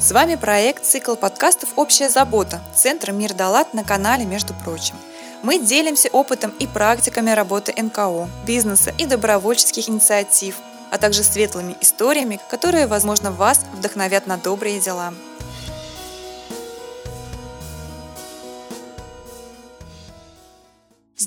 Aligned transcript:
С 0.00 0.12
вами 0.12 0.36
проект 0.36 0.86
«Цикл 0.86 1.14
подкастов 1.14 1.68
«Общая 1.76 2.08
забота» 2.08 2.62
Центра 2.74 3.12
«Мир 3.12 3.34
Далат» 3.34 3.74
на 3.74 3.84
канале 3.84 4.24
«Между 4.24 4.54
прочим». 4.54 4.94
Мы 5.42 5.58
делимся 5.58 6.08
опытом 6.08 6.54
и 6.58 6.66
практиками 6.66 7.32
работы 7.32 7.74
НКО, 7.76 8.26
бизнеса 8.46 8.94
и 8.96 9.04
добровольческих 9.04 9.90
инициатив, 9.90 10.56
а 10.90 10.96
также 10.96 11.22
светлыми 11.22 11.76
историями, 11.82 12.40
которые, 12.48 12.86
возможно, 12.86 13.30
вас 13.30 13.60
вдохновят 13.74 14.26
на 14.26 14.38
добрые 14.38 14.80
дела. 14.80 15.12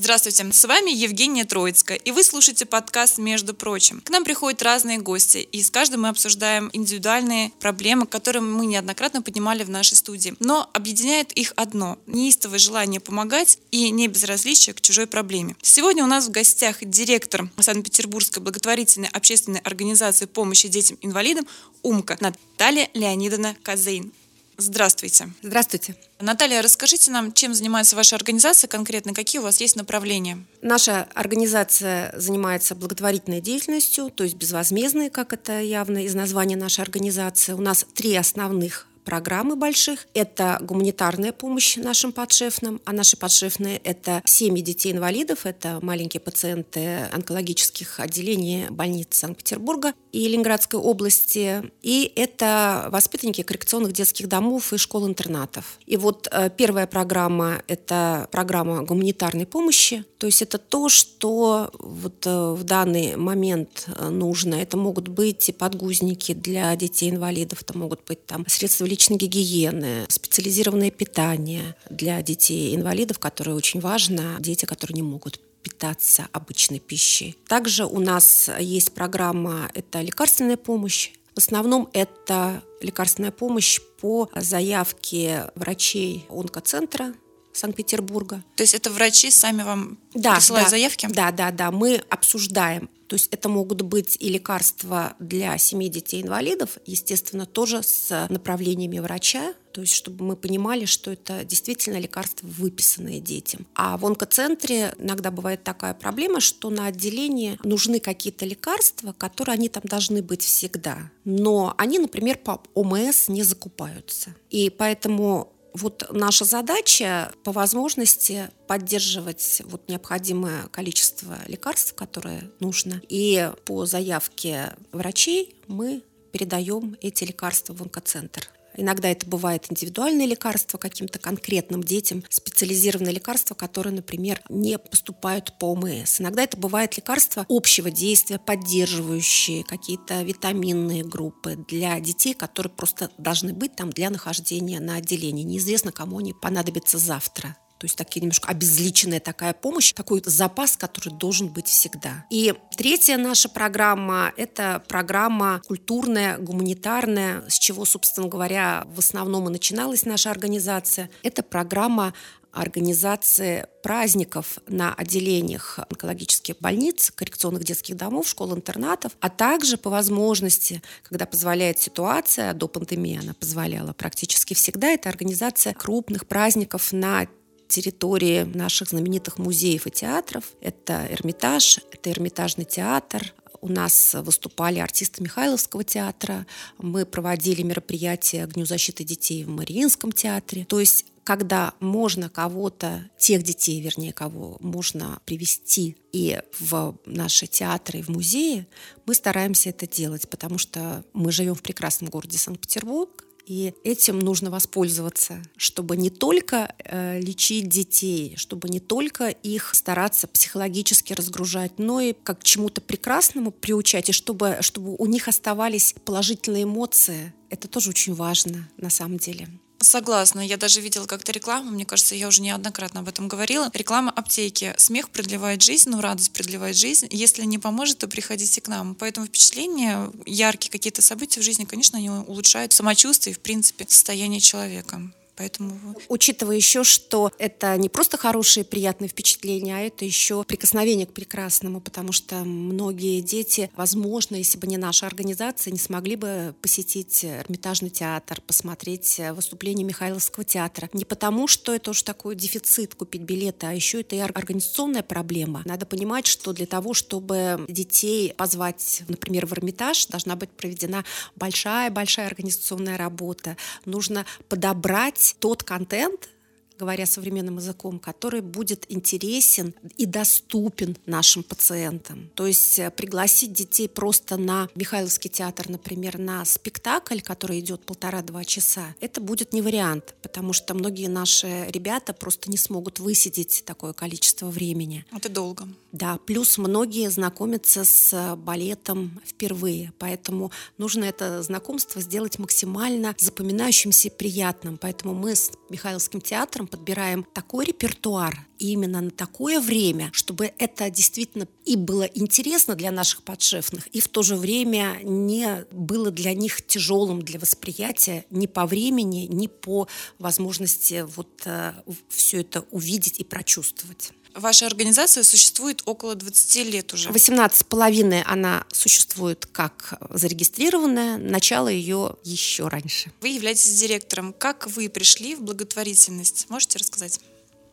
Здравствуйте, 0.03 0.51
с 0.51 0.65
вами 0.65 0.91
Евгения 0.91 1.45
Троицкая, 1.45 1.95
и 1.95 2.11
вы 2.11 2.25
слушаете 2.25 2.65
подкаст 2.65 3.19
«Между 3.19 3.53
прочим». 3.53 4.01
К 4.01 4.09
нам 4.09 4.25
приходят 4.25 4.61
разные 4.61 4.97
гости, 4.97 5.37
и 5.37 5.63
с 5.63 5.71
каждым 5.71 6.01
мы 6.01 6.09
обсуждаем 6.09 6.69
индивидуальные 6.73 7.53
проблемы, 7.61 8.05
которые 8.05 8.41
мы 8.41 8.65
неоднократно 8.65 9.21
поднимали 9.21 9.63
в 9.63 9.69
нашей 9.69 9.95
студии. 9.95 10.35
Но 10.39 10.69
объединяет 10.73 11.31
их 11.31 11.53
одно– 11.55 11.99
неистовое 12.05 12.59
желание 12.59 12.99
помогать 12.99 13.59
и 13.71 13.91
не 13.91 14.09
безразличие 14.09 14.73
к 14.73 14.81
чужой 14.81 15.07
проблеме. 15.07 15.55
Сегодня 15.61 16.03
у 16.03 16.07
нас 16.07 16.27
в 16.27 16.31
гостях 16.31 16.79
директор 16.81 17.49
Санкт-Петербургской 17.57 18.43
благотворительной 18.43 19.07
общественной 19.07 19.61
организации 19.61 20.25
помощи 20.25 20.67
детям-инвалидам 20.67 21.47
«Умка» 21.81 22.17
Наталья 22.19 22.89
Леонидовна 22.93 23.55
Казейн. 23.63 24.11
Здравствуйте. 24.57 25.29
Здравствуйте. 25.41 25.95
Наталья, 26.19 26.61
расскажите 26.61 27.11
нам, 27.11 27.33
чем 27.33 27.53
занимается 27.53 27.95
ваша 27.95 28.15
организация 28.15 28.67
конкретно, 28.67 29.13
какие 29.13 29.39
у 29.39 29.43
вас 29.43 29.59
есть 29.59 29.75
направления? 29.75 30.43
Наша 30.61 31.07
организация 31.15 32.13
занимается 32.17 32.75
благотворительной 32.75 33.41
деятельностью, 33.41 34.09
то 34.09 34.23
есть 34.23 34.35
безвозмездной, 34.35 35.09
как 35.09 35.33
это 35.33 35.59
явно 35.59 36.05
из 36.05 36.13
названия 36.13 36.55
нашей 36.55 36.81
организации. 36.81 37.53
У 37.53 37.61
нас 37.61 37.85
три 37.95 38.15
основных 38.15 38.87
программы 39.03 39.55
больших. 39.55 40.07
Это 40.13 40.57
гуманитарная 40.61 41.31
помощь 41.31 41.77
нашим 41.77 42.11
подшефным, 42.11 42.81
а 42.85 42.93
наши 42.93 43.17
подшефные– 43.17 43.77
это 43.83 44.21
семьи 44.25 44.61
детей-инвалидов, 44.61 45.45
это 45.45 45.79
маленькие 45.81 46.21
пациенты 46.21 47.07
онкологических 47.11 47.99
отделений 47.99 48.69
больниц 48.69 49.15
Санкт-Петербурга 49.17 49.93
и 50.11 50.27
Ленинградской 50.27 50.79
области, 50.79 51.71
и 51.81 52.11
это 52.15 52.87
воспитанники 52.91 53.41
коррекционных 53.43 53.93
детских 53.93 54.27
домов 54.27 54.73
и 54.73 54.77
школ-интернатов. 54.77 55.79
И 55.85 55.97
вот 55.97 56.27
э, 56.31 56.49
первая 56.55 56.87
программа– 56.87 57.61
это 57.67 58.27
программа 58.31 58.83
гуманитарной 58.83 59.45
помощи, 59.45 60.05
то 60.17 60.27
есть 60.27 60.41
это 60.41 60.57
то, 60.57 60.87
что 60.87 61.69
вот 61.79 62.25
э, 62.25 62.53
в 62.53 62.63
данный 62.63 63.17
момент 63.17 63.87
э, 63.87 64.09
нужно. 64.09 64.55
Это 64.55 64.77
могут 64.77 65.07
быть 65.09 65.49
и 65.49 65.51
подгузники 65.51 66.33
для 66.33 66.75
детей-инвалидов, 66.75 67.61
это 67.61 67.77
могут 67.77 68.05
быть 68.07 68.25
там 68.25 68.45
средства 68.47 68.85
личной 68.93 69.17
гигиены, 69.17 70.05
специализированное 70.07 70.91
питание 70.91 71.75
для 71.89 72.21
детей-инвалидов, 72.21 73.17
которое 73.17 73.55
очень 73.55 73.79
важно, 73.79 74.37
дети, 74.39 74.65
которые 74.65 74.93
не 74.93 75.01
могут 75.01 75.39
питаться 75.63 76.27
обычной 76.31 76.79
пищей. 76.79 77.35
Также 77.47 77.85
у 77.85 77.99
нас 77.99 78.51
есть 78.59 78.93
программа 78.93 79.71
«Это 79.73 80.01
лекарственная 80.01 80.57
помощь». 80.57 81.09
В 81.33 81.39
основном 81.39 81.89
это 81.93 82.61
лекарственная 82.81 83.31
помощь 83.31 83.79
по 83.99 84.29
заявке 84.35 85.49
врачей 85.55 86.27
онкоцентра 86.29 87.15
Санкт-Петербурга. 87.53 88.43
То 88.55 88.63
есть 88.63 88.73
это 88.73 88.89
врачи 88.89 89.31
сами 89.31 89.63
вам 89.63 89.97
да, 90.13 90.35
присылают 90.35 90.67
да, 90.67 90.69
заявки? 90.71 91.07
Да, 91.11 91.31
да, 91.31 91.51
да. 91.51 91.71
Мы 91.71 92.03
обсуждаем. 92.09 92.89
То 93.07 93.15
есть 93.15 93.27
это 93.31 93.47
могут 93.47 93.83
быть 93.83 94.17
и 94.19 94.29
лекарства 94.29 95.15
для 95.19 95.57
семей 95.59 95.89
детей-инвалидов, 95.89 96.79
естественно, 96.87 97.45
тоже 97.45 97.83
с 97.83 98.27
направлениями 98.29 98.97
врача, 98.97 99.53
то 99.71 99.81
есть 99.81 99.93
чтобы 99.93 100.25
мы 100.25 100.35
понимали, 100.35 100.85
что 100.85 101.11
это 101.11 101.43
действительно 101.43 101.99
лекарства, 101.99 102.47
выписанные 102.47 103.19
детям. 103.19 103.67
А 103.75 103.97
в 103.97 104.05
онкоцентре 104.07 104.95
иногда 104.97 105.29
бывает 105.29 105.63
такая 105.63 105.93
проблема, 105.93 106.39
что 106.39 106.71
на 106.71 106.87
отделении 106.87 107.59
нужны 107.63 107.99
какие-то 107.99 108.45
лекарства, 108.45 109.13
которые 109.13 109.53
они 109.53 109.69
там 109.69 109.83
должны 109.85 110.23
быть 110.23 110.41
всегда. 110.41 111.11
Но 111.23 111.75
они, 111.77 111.99
например, 111.99 112.37
по 112.37 112.63
ОМС 112.73 113.29
не 113.29 113.43
закупаются. 113.43 114.35
И 114.49 114.69
поэтому 114.69 115.52
вот 115.73 116.07
наша 116.11 116.45
задача 116.45 117.31
по 117.43 117.51
возможности 117.51 118.49
поддерживать 118.67 119.61
вот 119.65 119.89
необходимое 119.89 120.67
количество 120.67 121.37
лекарств, 121.47 121.93
которое 121.95 122.51
нужно. 122.59 123.01
И 123.09 123.51
по 123.65 123.85
заявке 123.85 124.73
врачей 124.91 125.55
мы 125.67 126.03
передаем 126.31 126.97
эти 127.01 127.23
лекарства 127.23 127.73
в 127.73 127.81
онкоцентр. 127.81 128.49
Иногда 128.75 129.09
это 129.09 129.25
бывает 129.25 129.65
индивидуальные 129.69 130.27
лекарства 130.27 130.77
каким-то 130.77 131.19
конкретным 131.19 131.83
детям, 131.83 132.23
специализированные 132.29 133.13
лекарства, 133.13 133.55
которые, 133.55 133.93
например, 133.93 134.41
не 134.49 134.77
поступают 134.77 135.57
по 135.59 135.73
ОМС. 135.73 136.19
Иногда 136.21 136.43
это 136.43 136.57
бывает 136.57 136.97
лекарства 136.97 137.45
общего 137.49 137.91
действия, 137.91 138.39
поддерживающие 138.39 139.63
какие-то 139.63 140.21
витаминные 140.23 141.03
группы 141.03 141.55
для 141.67 141.99
детей, 141.99 142.33
которые 142.33 142.71
просто 142.71 143.09
должны 143.17 143.53
быть 143.53 143.75
там 143.75 143.89
для 143.89 144.09
нахождения 144.09 144.79
на 144.79 144.95
отделении. 144.95 145.43
Неизвестно, 145.43 145.91
кому 145.91 146.19
они 146.19 146.33
понадобятся 146.33 146.97
завтра. 146.97 147.57
То 147.83 147.85
есть 147.85 147.97
такие 147.97 148.21
немножко 148.21 148.47
обезличенная 148.47 149.19
такая 149.19 149.53
помощь, 149.53 149.91
такой 149.91 150.21
запас, 150.23 150.77
который 150.77 151.13
должен 151.13 151.49
быть 151.49 151.67
всегда. 151.67 152.25
И 152.29 152.53
третья 152.77 153.17
наша 153.17 153.49
программа– 153.49 154.31
это 154.37 154.81
программа 154.87 155.61
культурная, 155.67 156.37
гуманитарная, 156.37 157.43
с 157.49 157.59
чего, 157.59 157.83
собственно 157.83 158.29
говоря, 158.29 158.87
в 158.95 158.99
основном 158.99 159.49
и 159.49 159.51
начиналась 159.51 160.05
наша 160.05 160.31
организация. 160.31 161.09
Это 161.23 161.43
программа 161.43 162.13
организации 162.53 163.65
праздников 163.81 164.59
на 164.67 164.93
отделениях 164.93 165.79
онкологических 165.89 166.59
больниц, 166.59 167.11
коррекционных 167.13 167.65
детских 167.65 167.97
домов, 167.97 168.29
школ-интернатов, 168.29 169.11
а 169.19 169.29
также 169.29 169.75
по 169.75 169.89
возможности, 169.89 170.81
когда 171.01 171.25
позволяет 171.25 171.79
ситуация, 171.79 172.53
до 172.53 172.69
пандемии 172.69 173.19
она 173.21 173.33
позволяла 173.33 173.91
практически 173.91 174.53
всегда, 174.53 174.87
это 174.91 175.09
организация 175.09 175.73
крупных 175.73 176.27
праздников 176.27 176.93
на 176.93 177.27
территории 177.67 178.43
наших 178.43 178.89
знаменитых 178.89 179.37
музеев 179.37 179.87
и 179.87 179.91
театров. 179.91 180.45
Это 180.61 181.07
Эрмитаж, 181.09 181.79
это 181.91 182.11
Эрмитажный 182.11 182.65
театр, 182.65 183.33
у 183.63 183.69
нас 183.69 184.13
выступали 184.13 184.79
артисты 184.79 185.23
Михайловского 185.23 185.85
театра, 185.85 186.45
мы 186.79 187.05
проводили 187.05 187.61
мероприятия 187.61 188.45
к 188.45 188.53
Дню 188.53 188.65
защиты 188.65 189.05
детей 189.05 189.45
в 189.45 189.49
Мариинском 189.49 190.11
театре. 190.11 190.65
То 190.65 190.81
есть 190.81 191.05
когда 191.23 191.73
можно 191.79 192.29
кого-то, 192.29 193.09
тех 193.17 193.43
детей, 193.43 193.79
вернее, 193.79 194.11
кого 194.11 194.57
можно 194.59 195.19
привести 195.23 195.95
и 196.11 196.41
в 196.59 196.97
наши 197.05 197.47
театры, 197.47 197.99
и 197.99 198.01
в 198.01 198.09
музеи, 198.09 198.67
мы 199.05 199.13
стараемся 199.13 199.69
это 199.69 199.87
делать, 199.87 200.27
потому 200.27 200.57
что 200.57 201.05
мы 201.13 201.31
живем 201.31 201.55
в 201.55 201.61
прекрасном 201.61 202.09
городе 202.09 202.37
Санкт-Петербург, 202.37 203.23
и 203.45 203.73
этим 203.83 204.19
нужно 204.19 204.49
воспользоваться, 204.49 205.41
чтобы 205.57 205.97
не 205.97 206.09
только 206.09 206.73
э, 206.77 207.19
лечить 207.19 207.67
детей, 207.67 208.35
чтобы 208.37 208.69
не 208.69 208.79
только 208.79 209.29
их 209.29 209.73
стараться 209.73 210.27
психологически 210.27 211.13
разгружать, 211.13 211.77
но 211.77 211.99
и 211.99 212.13
как 212.13 212.39
к 212.39 212.43
чему-то 212.43 212.81
прекрасному 212.81 213.51
приучать, 213.51 214.09
и 214.09 214.13
чтобы, 214.13 214.57
чтобы 214.61 214.95
у 214.95 215.05
них 215.05 215.27
оставались 215.27 215.95
положительные 216.05 216.63
эмоции. 216.63 217.33
Это 217.49 217.67
тоже 217.67 217.89
очень 217.89 218.13
важно 218.13 218.69
на 218.77 218.89
самом 218.89 219.17
деле. 219.17 219.47
Согласна. 219.83 220.39
Я 220.39 220.57
даже 220.57 220.79
видела 220.81 221.05
как-то 221.05 221.31
рекламу, 221.31 221.71
мне 221.71 221.85
кажется, 221.85 222.15
я 222.15 222.27
уже 222.27 222.41
неоднократно 222.41 223.01
об 223.01 223.09
этом 223.09 223.27
говорила. 223.27 223.69
Реклама 223.73 224.11
аптеки. 224.11 224.73
Смех 224.77 225.09
продлевает 225.09 225.61
жизнь, 225.61 225.89
ну, 225.89 225.99
радость 225.99 226.31
продлевает 226.31 226.77
жизнь. 226.77 227.07
Если 227.11 227.43
не 227.43 227.57
поможет, 227.57 227.97
то 227.97 228.07
приходите 228.07 228.61
к 228.61 228.67
нам. 228.67 228.95
Поэтому 228.95 229.27
впечатления, 229.27 230.09
яркие 230.25 230.71
какие-то 230.71 231.01
события 231.01 231.41
в 231.41 231.43
жизни, 231.43 231.65
конечно, 231.65 231.97
они 231.97 232.09
улучшают 232.09 232.71
самочувствие 232.71 233.33
и, 233.33 233.37
в 233.37 233.41
принципе, 233.41 233.85
состояние 233.87 234.39
человека. 234.39 235.01
Поэтому... 235.35 235.95
Учитывая 236.09 236.55
еще, 236.55 236.83
что 236.83 237.31
это 237.39 237.75
не 237.77 237.89
просто 237.89 238.17
хорошие 238.17 238.63
приятные 238.63 239.07
впечатления, 239.07 239.77
а 239.77 239.79
это 239.79 240.05
еще 240.05 240.43
прикосновение 240.43 241.07
к 241.07 241.13
прекрасному, 241.13 241.81
потому 241.81 242.11
что 242.11 242.43
многие 242.43 243.21
дети, 243.21 243.71
возможно, 243.75 244.35
если 244.35 244.57
бы 244.57 244.67
не 244.67 244.77
наша 244.77 245.07
организация, 245.07 245.71
не 245.71 245.79
смогли 245.79 246.15
бы 246.15 246.53
посетить 246.61 247.25
Эрмитажный 247.25 247.89
театр, 247.89 248.41
посмотреть 248.45 249.19
выступление 249.33 249.85
Михайловского 249.85 250.43
театра. 250.43 250.89
Не 250.93 251.05
потому, 251.05 251.47
что 251.47 251.73
это 251.73 251.91
уж 251.91 252.03
такой 252.03 252.35
дефицит 252.35 252.93
купить 252.95 253.21
билеты, 253.21 253.65
а 253.65 253.73
еще 253.73 254.01
это 254.01 254.15
и 254.15 254.19
организационная 254.19 255.03
проблема. 255.03 255.63
Надо 255.65 255.85
понимать, 255.85 256.27
что 256.27 256.53
для 256.53 256.65
того, 256.65 256.93
чтобы 256.93 257.65
детей 257.67 258.33
позвать, 258.33 259.03
например, 259.07 259.45
в 259.45 259.53
Эрмитаж, 259.53 260.05
должна 260.07 260.35
быть 260.35 260.51
проведена 260.51 261.03
большая-большая 261.35 262.27
организационная 262.27 262.97
работа. 262.97 263.57
Нужно 263.85 264.25
подобрать 264.47 265.22
тот 265.31 265.63
контент, 265.63 266.29
говоря 266.77 267.05
современным 267.05 267.57
языком, 267.57 267.99
который 267.99 268.41
будет 268.41 268.85
интересен 268.89 269.73
и 269.97 270.05
доступен 270.05 270.97
нашим 271.05 271.43
пациентам. 271.43 272.29
То 272.35 272.47
есть 272.47 272.79
э, 272.79 272.91
пригласить 272.91 273.53
детей 273.53 273.87
просто 273.87 274.37
на 274.37 274.69
Михайловский 274.75 275.29
театр, 275.29 275.69
например, 275.69 276.17
на 276.17 276.45
спектакль, 276.45 277.21
который 277.21 277.59
идет 277.59 277.85
полтора-два 277.85 278.43
часа, 278.43 278.95
это 278.99 279.21
будет 279.21 279.53
не 279.53 279.61
вариант, 279.61 280.15
потому 280.21 280.53
что 280.53 280.73
многие 280.73 281.07
наши 281.07 281.65
ребята 281.69 282.13
просто 282.13 282.49
не 282.49 282.57
смогут 282.57 282.99
высидеть 282.99 283.63
такое 283.65 283.93
количество 283.93 284.47
времени. 284.47 285.05
Это 285.15 285.29
долго. 285.29 285.67
Да, 285.91 286.17
плюс 286.25 286.57
многие 286.57 287.09
знакомятся 287.09 287.85
с 287.85 288.35
балетом 288.35 289.21
впервые, 289.25 289.93
поэтому 289.99 290.51
нужно 290.77 291.05
это 291.05 291.43
знакомство 291.43 292.01
сделать 292.01 292.39
максимально 292.39 293.15
запоминающимся 293.17 294.07
и 294.07 294.11
приятным. 294.11 294.77
Поэтому 294.77 295.13
мы 295.13 295.35
с 295.35 295.51
Михайловским 295.69 296.21
театром 296.21 296.62
подбираем 296.67 297.23
такой 297.23 297.65
репертуар 297.65 298.47
именно 298.59 299.01
на 299.01 299.11
такое 299.11 299.59
время, 299.59 300.09
чтобы 300.13 300.53
это 300.57 300.89
действительно 300.89 301.47
и 301.65 301.75
было 301.75 302.03
интересно 302.03 302.75
для 302.75 302.91
наших 302.91 303.23
подшефных, 303.23 303.87
и 303.87 303.99
в 303.99 304.07
то 304.07 304.23
же 304.23 304.35
время 304.35 304.99
не 305.03 305.65
было 305.71 306.11
для 306.11 306.33
них 306.33 306.65
тяжелым 306.65 307.21
для 307.21 307.39
восприятия 307.39 308.25
ни 308.29 308.47
по 308.47 308.65
времени, 308.65 309.27
ни 309.29 309.47
по 309.47 309.87
возможности 310.19 311.05
вот 311.15 311.41
э, 311.45 311.73
все 312.09 312.41
это 312.41 312.65
увидеть 312.71 313.19
и 313.19 313.23
прочувствовать. 313.23 314.13
Ваша 314.35 314.65
организация 314.65 315.23
существует 315.23 315.83
около 315.85 316.15
20 316.15 316.55
лет 316.65 316.93
уже. 316.93 317.09
18 317.11 317.57
с 317.57 317.63
половиной 317.63 318.23
она 318.23 318.65
существует 318.71 319.45
как 319.51 319.99
зарегистрированная, 320.09 321.17
начало 321.17 321.67
ее 321.67 322.15
еще 322.23 322.67
раньше. 322.67 323.11
Вы 323.21 323.29
являетесь 323.29 323.79
директором. 323.79 324.33
Как 324.33 324.67
вы 324.67 324.89
пришли 324.89 325.35
в 325.35 325.41
благотворительность? 325.41 326.47
Можете 326.49 326.79
рассказать? 326.79 327.19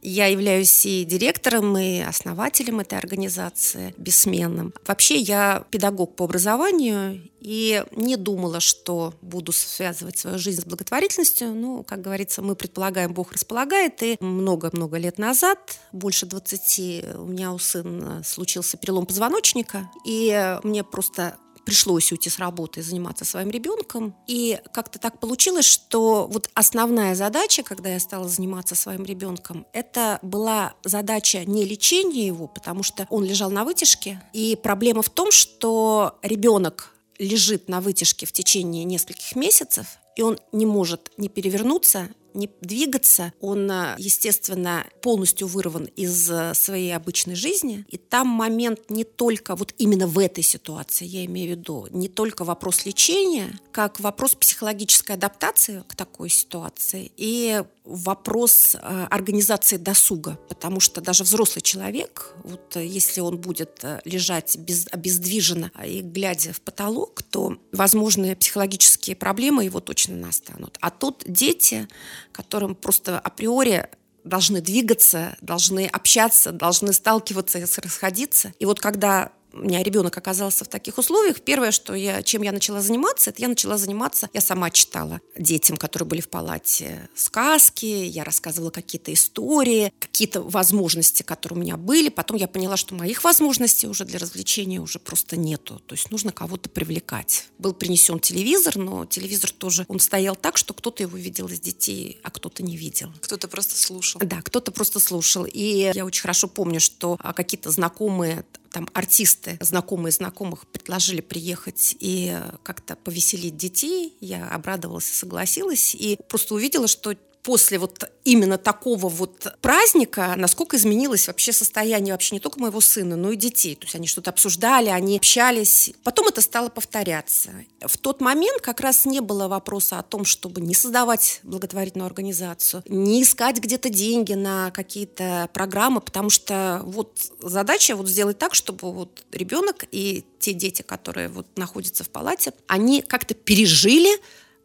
Я 0.02 0.26
являюсь 0.26 0.86
и 0.86 1.04
директором, 1.04 1.76
и 1.76 2.00
основателем 2.00 2.80
этой 2.80 2.98
организации, 2.98 3.94
бессменным. 3.96 4.72
Вообще 4.86 5.16
я 5.16 5.64
педагог 5.70 6.16
по 6.16 6.24
образованию 6.24 7.20
и 7.40 7.84
не 7.92 8.16
думала, 8.16 8.60
что 8.60 9.14
буду 9.22 9.52
связывать 9.52 10.18
свою 10.18 10.38
жизнь 10.38 10.62
с 10.62 10.64
благотворительностью. 10.64 11.52
Ну, 11.52 11.82
как 11.82 12.00
говорится, 12.00 12.42
мы 12.42 12.54
предполагаем, 12.54 13.12
Бог 13.12 13.32
располагает. 13.32 14.02
И 14.02 14.16
много-много 14.20 14.96
лет 14.98 15.18
назад, 15.18 15.78
больше 15.92 16.26
20, 16.26 17.16
у 17.16 17.26
меня 17.26 17.52
у 17.52 17.58
сына 17.58 18.22
случился 18.24 18.76
перелом 18.76 19.06
позвоночника. 19.06 19.90
И 20.04 20.58
мне 20.62 20.84
просто 20.84 21.36
пришлось 21.70 22.10
уйти 22.10 22.28
с 22.28 22.40
работы 22.40 22.80
и 22.80 22.82
заниматься 22.82 23.24
своим 23.24 23.48
ребенком. 23.48 24.16
И 24.26 24.58
как-то 24.72 24.98
так 24.98 25.20
получилось, 25.20 25.66
что 25.66 26.26
вот 26.26 26.50
основная 26.54 27.14
задача, 27.14 27.62
когда 27.62 27.90
я 27.90 28.00
стала 28.00 28.28
заниматься 28.28 28.74
своим 28.74 29.04
ребенком, 29.04 29.64
это 29.72 30.18
была 30.20 30.74
задача 30.82 31.44
не 31.44 31.64
лечения 31.64 32.26
его, 32.26 32.48
потому 32.48 32.82
что 32.82 33.06
он 33.08 33.24
лежал 33.24 33.52
на 33.52 33.64
вытяжке. 33.64 34.20
И 34.32 34.58
проблема 34.60 35.02
в 35.02 35.10
том, 35.10 35.30
что 35.30 36.18
ребенок 36.22 36.92
лежит 37.20 37.68
на 37.68 37.80
вытяжке 37.80 38.26
в 38.26 38.32
течение 38.32 38.82
нескольких 38.82 39.36
месяцев, 39.36 39.86
и 40.16 40.22
он 40.22 40.40
не 40.50 40.66
может 40.66 41.12
не 41.18 41.28
перевернуться, 41.28 42.08
не 42.34 42.50
двигаться. 42.60 43.32
Он, 43.40 43.70
э, 43.70 43.94
естественно, 43.98 44.86
полностью 45.02 45.48
вырван 45.48 45.84
из 45.96 46.30
э, 46.30 46.54
своей 46.54 46.94
обычной 46.94 47.34
жизни. 47.34 47.84
И 47.88 47.96
там 47.96 48.28
момент 48.28 48.90
не 48.90 49.04
только 49.04 49.56
вот 49.56 49.74
именно 49.78 50.06
в 50.06 50.18
этой 50.18 50.42
ситуации, 50.42 51.06
я 51.06 51.24
имею 51.24 51.54
в 51.54 51.58
виду, 51.58 51.86
не 51.90 52.08
только 52.08 52.44
вопрос 52.44 52.86
лечения, 52.86 53.58
как 53.72 54.00
вопрос 54.00 54.34
психологической 54.34 55.16
адаптации 55.16 55.84
к 55.88 55.94
такой 55.94 56.28
ситуации 56.28 57.10
и 57.16 57.62
вопрос 57.90 58.74
э, 58.74 59.06
организации 59.10 59.76
досуга, 59.76 60.38
потому 60.48 60.80
что 60.80 61.00
даже 61.00 61.24
взрослый 61.24 61.62
человек, 61.62 62.34
вот 62.44 62.76
если 62.76 63.20
он 63.20 63.38
будет 63.38 63.84
лежать 64.04 64.56
без, 64.56 64.86
обездвиженно 64.90 65.70
и 65.84 66.00
глядя 66.00 66.52
в 66.52 66.60
потолок, 66.60 67.22
то 67.22 67.58
возможные 67.72 68.36
психологические 68.36 69.16
проблемы 69.16 69.64
его 69.64 69.80
точно 69.80 70.16
настанут. 70.16 70.78
А 70.80 70.90
тут 70.90 71.22
дети, 71.26 71.88
которым 72.32 72.74
просто 72.74 73.18
априори 73.18 73.88
должны 74.24 74.60
двигаться, 74.60 75.36
должны 75.40 75.86
общаться, 75.86 76.52
должны 76.52 76.92
сталкиваться 76.92 77.58
и 77.58 77.64
расходиться. 77.64 78.52
И 78.58 78.64
вот 78.64 78.80
когда 78.80 79.32
у 79.52 79.58
меня 79.58 79.82
ребенок 79.82 80.16
оказался 80.16 80.64
в 80.64 80.68
таких 80.68 80.98
условиях, 80.98 81.40
первое, 81.40 81.70
что 81.70 81.94
я, 81.94 82.22
чем 82.22 82.42
я 82.42 82.52
начала 82.52 82.80
заниматься, 82.80 83.30
это 83.30 83.42
я 83.42 83.48
начала 83.48 83.78
заниматься, 83.78 84.28
я 84.32 84.40
сама 84.40 84.70
читала 84.70 85.20
детям, 85.36 85.76
которые 85.76 86.06
были 86.06 86.20
в 86.20 86.28
палате, 86.28 87.08
сказки, 87.14 87.86
я 87.86 88.24
рассказывала 88.24 88.70
какие-то 88.70 89.12
истории, 89.12 89.92
какие-то 89.98 90.42
возможности, 90.42 91.22
которые 91.22 91.58
у 91.58 91.62
меня 91.62 91.76
были. 91.76 92.08
Потом 92.08 92.36
я 92.36 92.48
поняла, 92.48 92.76
что 92.76 92.94
моих 92.94 93.24
возможностей 93.24 93.86
уже 93.86 94.04
для 94.04 94.18
развлечения 94.18 94.80
уже 94.80 94.98
просто 94.98 95.36
нету. 95.36 95.80
То 95.86 95.94
есть 95.94 96.10
нужно 96.10 96.32
кого-то 96.32 96.68
привлекать. 96.68 97.46
Был 97.58 97.74
принесен 97.74 98.20
телевизор, 98.20 98.76
но 98.76 99.06
телевизор 99.06 99.50
тоже, 99.50 99.84
он 99.88 100.00
стоял 100.00 100.36
так, 100.36 100.56
что 100.56 100.74
кто-то 100.74 101.02
его 101.02 101.16
видел 101.16 101.48
из 101.48 101.60
детей, 101.60 102.18
а 102.22 102.30
кто-то 102.30 102.62
не 102.62 102.76
видел. 102.76 103.12
Кто-то 103.20 103.48
просто 103.48 103.76
слушал. 103.76 104.20
Да, 104.24 104.42
кто-то 104.42 104.72
просто 104.72 105.00
слушал. 105.00 105.44
И 105.44 105.90
я 105.94 106.04
очень 106.04 106.22
хорошо 106.22 106.48
помню, 106.48 106.80
что 106.80 107.16
а, 107.20 107.32
какие-то 107.32 107.70
знакомые 107.70 108.44
там 108.72 108.88
артисты, 108.94 109.58
знакомые 109.60 110.12
знакомых 110.12 110.66
предложили 110.68 111.20
приехать 111.20 111.96
и 111.98 112.36
как-то 112.62 112.96
повеселить 112.96 113.56
детей. 113.56 114.16
Я 114.20 114.48
обрадовалась 114.48 115.10
и 115.10 115.14
согласилась. 115.14 115.94
И 115.94 116.18
просто 116.28 116.54
увидела, 116.54 116.86
что 116.86 117.14
после 117.42 117.78
вот 117.78 118.04
именно 118.24 118.58
такого 118.58 119.08
вот 119.08 119.46
праздника, 119.62 120.34
насколько 120.36 120.76
изменилось 120.76 121.26
вообще 121.26 121.52
состояние 121.52 122.12
вообще 122.12 122.34
не 122.34 122.40
только 122.40 122.60
моего 122.60 122.80
сына, 122.80 123.16
но 123.16 123.32
и 123.32 123.36
детей. 123.36 123.74
То 123.76 123.84
есть 123.84 123.94
они 123.94 124.06
что-то 124.06 124.30
обсуждали, 124.30 124.88
они 124.88 125.16
общались. 125.16 125.92
Потом 126.04 126.28
это 126.28 126.40
стало 126.42 126.68
повторяться. 126.68 127.50
В 127.80 127.96
тот 127.98 128.20
момент 128.20 128.60
как 128.60 128.80
раз 128.80 129.06
не 129.06 129.20
было 129.20 129.48
вопроса 129.48 129.98
о 129.98 130.02
том, 130.02 130.24
чтобы 130.24 130.60
не 130.60 130.74
создавать 130.74 131.40
благотворительную 131.42 132.06
организацию, 132.06 132.82
не 132.86 133.22
искать 133.22 133.58
где-то 133.58 133.88
деньги 133.88 134.34
на 134.34 134.70
какие-то 134.70 135.48
программы, 135.52 136.00
потому 136.00 136.30
что 136.30 136.82
вот 136.84 137.18
задача 137.40 137.96
вот 137.96 138.08
сделать 138.08 138.38
так, 138.38 138.54
чтобы 138.54 138.92
вот 138.92 139.24
ребенок 139.32 139.84
и 139.90 140.24
те 140.38 140.52
дети, 140.52 140.82
которые 140.82 141.28
вот 141.28 141.46
находятся 141.56 142.04
в 142.04 142.10
палате, 142.10 142.52
они 142.66 143.00
как-то 143.02 143.34
пережили 143.34 144.10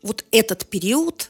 вот 0.02 0.26
этот 0.32 0.66
период 0.66 1.30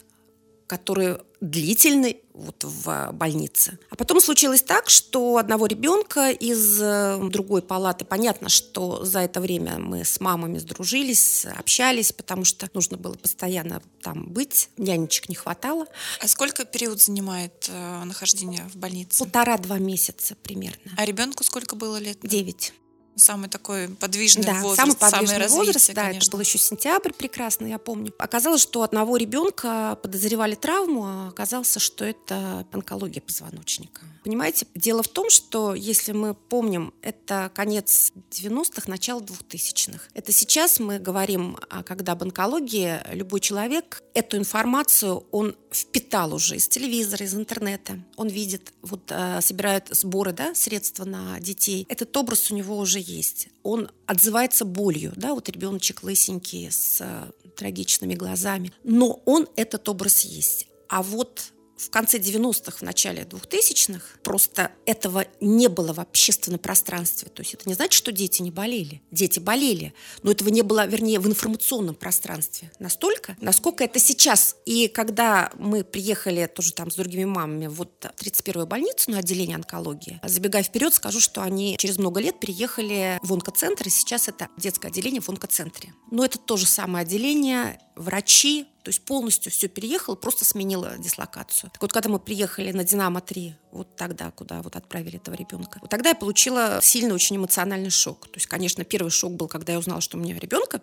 который 0.67 1.17
длительный 1.49 2.21
вот 2.33 2.63
в 2.63 3.11
больнице. 3.13 3.79
А 3.89 3.95
потом 3.95 4.19
случилось 4.19 4.61
так, 4.61 4.89
что 4.89 5.37
одного 5.37 5.67
ребенка 5.67 6.31
из 6.31 6.81
э, 6.81 7.19
другой 7.29 7.61
палаты, 7.61 8.03
понятно, 8.03 8.49
что 8.49 9.05
за 9.05 9.19
это 9.19 9.39
время 9.39 9.77
мы 9.79 10.03
с 10.03 10.19
мамами 10.19 10.57
сдружились, 10.57 11.45
общались, 11.45 12.11
потому 12.11 12.43
что 12.43 12.69
нужно 12.73 12.97
было 12.97 13.13
постоянно 13.13 13.81
там 14.01 14.25
быть, 14.25 14.69
нянечек 14.77 15.29
не 15.29 15.35
хватало. 15.35 15.85
А 16.19 16.27
сколько 16.27 16.65
период 16.65 17.01
занимает 17.01 17.69
э, 17.69 18.03
нахождение 18.03 18.67
в 18.73 18.75
больнице? 18.75 19.19
Полтора-два 19.19 19.77
месяца 19.77 20.35
примерно. 20.35 20.91
А 20.97 21.05
ребенку 21.05 21.43
сколько 21.43 21.75
было 21.75 21.97
лет? 21.97 22.19
Девять. 22.21 22.73
Самый 23.15 23.49
такой 23.49 23.89
подвижный 23.89 24.43
да, 24.43 24.61
возраст, 24.61 24.75
самый 24.75 24.95
подвижный 24.95 25.47
возраст, 25.47 25.73
развитие, 25.73 25.95
да, 25.95 26.01
конечно. 26.03 26.27
это 26.27 26.31
был 26.31 26.39
еще 26.41 26.57
сентябрь 26.57 27.13
прекрасно, 27.13 27.65
я 27.65 27.77
помню. 27.77 28.13
Оказалось, 28.19 28.61
что 28.61 28.83
одного 28.83 29.17
ребенка 29.17 29.97
подозревали 30.01 30.55
травму, 30.55 31.05
а 31.05 31.27
оказалось, 31.29 31.77
что 31.77 32.03
это 32.03 32.65
онкология 32.71 33.21
позвоночника. 33.21 34.01
Понимаете, 34.25 34.65
дело 34.73 35.03
в 35.03 35.07
том, 35.07 35.29
что 35.29 35.75
если 35.75 36.11
мы 36.11 36.33
помним, 36.33 36.93
это 37.03 37.51
конец 37.53 38.11
90-х, 38.31 38.83
начало 38.87 39.21
2000-х. 39.21 40.09
Это 40.13 40.31
сейчас 40.31 40.79
мы 40.79 40.97
говорим, 40.97 41.57
а 41.69 41.83
когда 41.83 42.13
об 42.13 42.23
онкологии, 42.23 42.99
любой 43.13 43.39
человек 43.39 44.01
эту 44.15 44.37
информацию, 44.37 45.23
он 45.31 45.55
впитал 45.71 46.33
уже 46.33 46.55
из 46.55 46.67
телевизора, 46.67 47.23
из 47.23 47.35
интернета. 47.35 47.99
Он 48.15 48.27
видит, 48.27 48.73
вот 48.81 49.03
э, 49.09 49.41
собирают 49.41 49.89
сборы, 49.91 50.31
да, 50.31 50.55
средства 50.55 51.05
на 51.05 51.39
детей. 51.39 51.85
Этот 51.87 52.15
образ 52.17 52.49
у 52.49 52.55
него 52.55 52.77
уже 52.77 52.99
есть. 53.07 53.49
Он 53.63 53.89
отзывается 54.05 54.65
болью, 54.65 55.13
да, 55.15 55.33
вот 55.33 55.49
ребеночек 55.49 56.03
лысенький 56.03 56.71
с 56.71 56.99
э, 57.01 57.31
трагичными 57.55 58.15
глазами. 58.15 58.71
Но 58.83 59.21
он 59.25 59.47
этот 59.55 59.87
образ 59.89 60.21
есть. 60.21 60.67
А 60.89 61.01
вот 61.01 61.53
в 61.77 61.89
конце 61.89 62.17
90-х, 62.17 62.77
в 62.77 62.81
начале 62.81 63.23
2000-х 63.23 64.19
просто 64.23 64.71
этого 64.85 65.25
не 65.41 65.67
было 65.67 65.93
в 65.93 65.99
общественном 65.99 66.59
пространстве. 66.59 67.29
То 67.29 67.41
есть 67.41 67.53
это 67.53 67.67
не 67.67 67.75
значит, 67.75 67.93
что 67.93 68.11
дети 68.11 68.41
не 68.41 68.51
болели. 68.51 69.01
Дети 69.11 69.39
болели, 69.39 69.93
но 70.23 70.31
этого 70.31 70.49
не 70.49 70.61
было, 70.61 70.85
вернее, 70.87 71.19
в 71.19 71.27
информационном 71.27 71.95
пространстве 71.95 72.71
настолько, 72.79 73.35
насколько 73.41 73.83
это 73.83 73.99
сейчас. 73.99 74.55
И 74.65 74.87
когда 74.87 75.51
мы 75.57 75.83
приехали 75.83 76.45
тоже 76.47 76.73
там 76.73 76.91
с 76.91 76.95
другими 76.95 77.25
мамами 77.25 77.67
вот 77.67 78.05
в 78.15 78.21
31-ю 78.21 78.65
больницу 78.65 79.11
на 79.11 79.19
отделение 79.19 79.55
онкологии, 79.55 80.19
забегая 80.23 80.63
вперед, 80.63 80.93
скажу, 80.93 81.19
что 81.19 81.41
они 81.41 81.75
через 81.77 81.97
много 81.97 82.19
лет 82.19 82.39
переехали 82.39 83.19
в 83.21 83.33
онкоцентр, 83.33 83.87
и 83.87 83.89
сейчас 83.89 84.27
это 84.27 84.47
детское 84.57 84.87
отделение 84.87 85.21
в 85.21 85.29
онкоцентре. 85.29 85.93
Но 86.11 86.23
это 86.23 86.37
то 86.37 86.57
же 86.57 86.65
самое 86.65 87.03
отделение, 87.03 87.79
врачи, 87.95 88.65
то 88.83 88.89
есть 88.89 89.01
полностью 89.03 89.51
все 89.51 89.67
переехало, 89.67 90.15
просто 90.15 90.45
сменила 90.45 90.97
дислокацию. 90.97 91.69
Так 91.71 91.81
вот, 91.81 91.91
когда 91.91 92.09
мы 92.09 92.19
приехали 92.19 92.71
на 92.71 92.83
«Динамо-3», 92.83 93.53
вот 93.71 93.95
тогда, 93.95 94.31
куда 94.31 94.61
вот 94.61 94.75
отправили 94.75 95.17
этого 95.17 95.35
ребенка, 95.35 95.79
вот 95.81 95.89
тогда 95.89 96.09
я 96.09 96.15
получила 96.15 96.79
сильный 96.81 97.13
очень 97.13 97.37
эмоциональный 97.37 97.89
шок. 97.89 98.27
То 98.27 98.35
есть, 98.35 98.47
конечно, 98.47 98.83
первый 98.83 99.09
шок 99.09 99.33
был, 99.33 99.47
когда 99.47 99.73
я 99.73 99.79
узнала, 99.79 100.01
что 100.01 100.17
у 100.17 100.19
меня 100.19 100.37
ребенка 100.37 100.81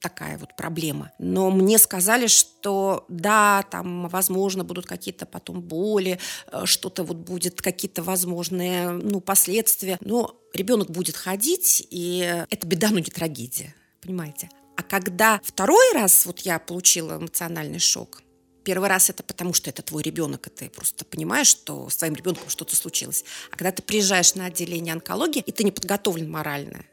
такая 0.00 0.38
вот 0.38 0.56
проблема. 0.56 1.12
Но 1.18 1.50
мне 1.50 1.78
сказали, 1.78 2.26
что 2.26 3.04
да, 3.08 3.64
там, 3.70 4.08
возможно, 4.08 4.64
будут 4.64 4.86
какие-то 4.86 5.26
потом 5.26 5.60
боли, 5.60 6.18
э, 6.50 6.62
что-то 6.64 7.04
вот 7.04 7.18
будет, 7.18 7.60
какие-то 7.60 8.02
возможные, 8.02 8.90
ну, 8.90 9.20
последствия. 9.20 9.98
Но 10.00 10.40
ребенок 10.54 10.90
будет 10.90 11.16
ходить, 11.16 11.86
и 11.90 12.44
это 12.48 12.66
беда, 12.66 12.88
но 12.90 12.98
не 12.98 13.10
трагедия. 13.10 13.74
Понимаете? 14.00 14.48
А 14.80 14.82
когда 14.82 15.42
второй 15.44 15.92
раз 15.92 16.24
вот 16.24 16.38
я 16.40 16.58
получила 16.58 17.18
эмоциональный 17.18 17.78
шок, 17.78 18.22
Первый 18.62 18.90
раз 18.90 19.08
это 19.08 19.22
потому, 19.22 19.54
что 19.54 19.70
это 19.70 19.80
твой 19.80 20.02
ребенок, 20.02 20.46
и 20.46 20.50
ты 20.50 20.68
просто 20.68 21.06
понимаешь, 21.06 21.46
что 21.46 21.88
с 21.88 21.96
твоим 21.96 22.14
ребенком 22.14 22.50
что-то 22.50 22.76
случилось. 22.76 23.24
А 23.50 23.56
когда 23.56 23.72
ты 23.72 23.82
приезжаешь 23.82 24.34
на 24.34 24.44
отделение 24.46 24.92
онкологии, 24.92 25.40
и 25.40 25.50
ты 25.50 25.64
не 25.64 25.72
подготовлен 25.72 26.30
морально, 26.30 26.84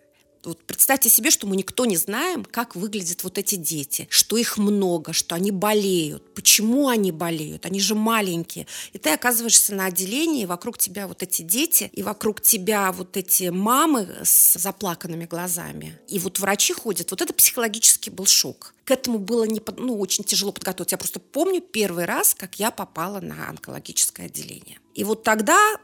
вот 0.47 0.63
представьте 0.63 1.09
себе, 1.09 1.31
что 1.31 1.47
мы 1.47 1.55
никто 1.55 1.85
не 1.85 1.97
знаем, 1.97 2.45
как 2.45 2.75
выглядят 2.75 3.23
вот 3.23 3.37
эти 3.37 3.55
дети, 3.55 4.07
что 4.09 4.37
их 4.37 4.57
много, 4.57 5.13
что 5.13 5.35
они 5.35 5.51
болеют, 5.51 6.33
почему 6.33 6.87
они 6.87 7.11
болеют, 7.11 7.65
они 7.65 7.79
же 7.79 7.95
маленькие. 7.95 8.67
И 8.93 8.97
ты 8.97 9.11
оказываешься 9.11 9.75
на 9.75 9.85
отделении, 9.85 10.43
и 10.43 10.45
вокруг 10.45 10.77
тебя 10.77 11.07
вот 11.07 11.23
эти 11.23 11.41
дети, 11.41 11.89
и 11.93 12.03
вокруг 12.03 12.41
тебя 12.41 12.91
вот 12.91 13.17
эти 13.17 13.49
мамы 13.49 14.07
с 14.23 14.57
заплаканными 14.59 15.25
глазами. 15.25 15.99
И 16.07 16.19
вот 16.19 16.39
врачи 16.39 16.73
ходят. 16.73 17.11
Вот 17.11 17.21
это 17.21 17.33
психологический 17.33 18.09
был 18.09 18.25
шок. 18.25 18.73
К 18.85 18.91
этому 18.91 19.19
было 19.19 19.43
не, 19.43 19.61
ну, 19.77 19.99
очень 19.99 20.23
тяжело 20.23 20.51
подготовиться. 20.51 20.93
Я 20.93 20.97
просто 20.97 21.19
помню 21.19 21.61
первый 21.61 22.05
раз, 22.05 22.33
как 22.33 22.59
я 22.59 22.71
попала 22.71 23.19
на 23.19 23.49
онкологическое 23.49 24.27
отделение. 24.27 24.79
И 24.95 25.03
вот 25.03 25.23
тогда 25.23 25.77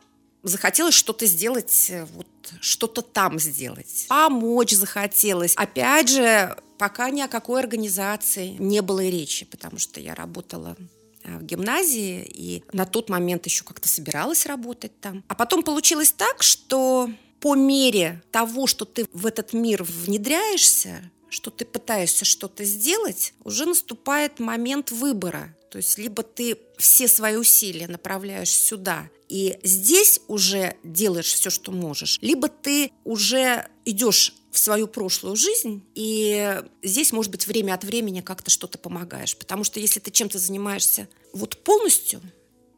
захотелось 0.43 0.93
что-то 0.93 1.25
сделать, 1.25 1.87
э, 1.89 2.05
вот 2.13 2.27
что-то 2.59 3.01
там 3.01 3.39
сделать. 3.39 4.05
Помочь 4.09 4.71
захотелось. 4.71 5.55
Опять 5.55 6.09
же, 6.09 6.55
пока 6.77 7.09
ни 7.09 7.21
о 7.21 7.27
какой 7.27 7.61
организации 7.61 8.49
не 8.59 8.81
было 8.81 8.99
и 8.99 9.09
речи, 9.09 9.45
потому 9.45 9.79
что 9.79 9.99
я 9.99 10.13
работала 10.13 10.75
э, 11.23 11.37
в 11.37 11.43
гимназии 11.43 12.23
и 12.23 12.63
на 12.73 12.85
тот 12.85 13.09
момент 13.09 13.45
еще 13.45 13.63
как-то 13.63 13.87
собиралась 13.87 14.45
работать 14.45 14.99
там. 14.99 15.23
А 15.27 15.35
потом 15.35 15.63
получилось 15.63 16.11
так, 16.11 16.43
что 16.43 17.09
по 17.39 17.55
мере 17.55 18.21
того, 18.31 18.67
что 18.67 18.85
ты 18.85 19.07
в 19.13 19.25
этот 19.25 19.53
мир 19.53 19.83
внедряешься, 19.83 21.09
что 21.29 21.49
ты 21.49 21.65
пытаешься 21.65 22.25
что-то 22.25 22.63
сделать, 22.63 23.33
уже 23.43 23.65
наступает 23.65 24.39
момент 24.39 24.91
выбора. 24.91 25.55
То 25.73 25.77
есть 25.77 25.97
либо 25.97 26.21
ты 26.21 26.59
все 26.77 27.07
свои 27.07 27.35
усилия 27.35 27.87
направляешь 27.87 28.51
сюда, 28.51 29.09
и 29.27 29.57
здесь 29.63 30.21
уже 30.27 30.75
делаешь 30.83 31.33
все, 31.33 31.49
что 31.49 31.71
можешь, 31.71 32.19
либо 32.21 32.47
ты 32.47 32.91
уже 33.03 33.65
идешь 33.83 34.35
в 34.51 34.59
свою 34.59 34.85
прошлую 34.85 35.35
жизнь, 35.35 35.83
и 35.95 36.61
здесь, 36.83 37.11
может 37.11 37.31
быть, 37.31 37.47
время 37.47 37.73
от 37.73 37.83
времени 37.83 38.21
как-то 38.21 38.51
что-то 38.51 38.77
помогаешь. 38.77 39.35
Потому 39.35 39.63
что 39.63 39.79
если 39.79 39.99
ты 39.99 40.11
чем-то 40.11 40.37
занимаешься 40.37 41.07
вот 41.33 41.57
полностью, 41.63 42.21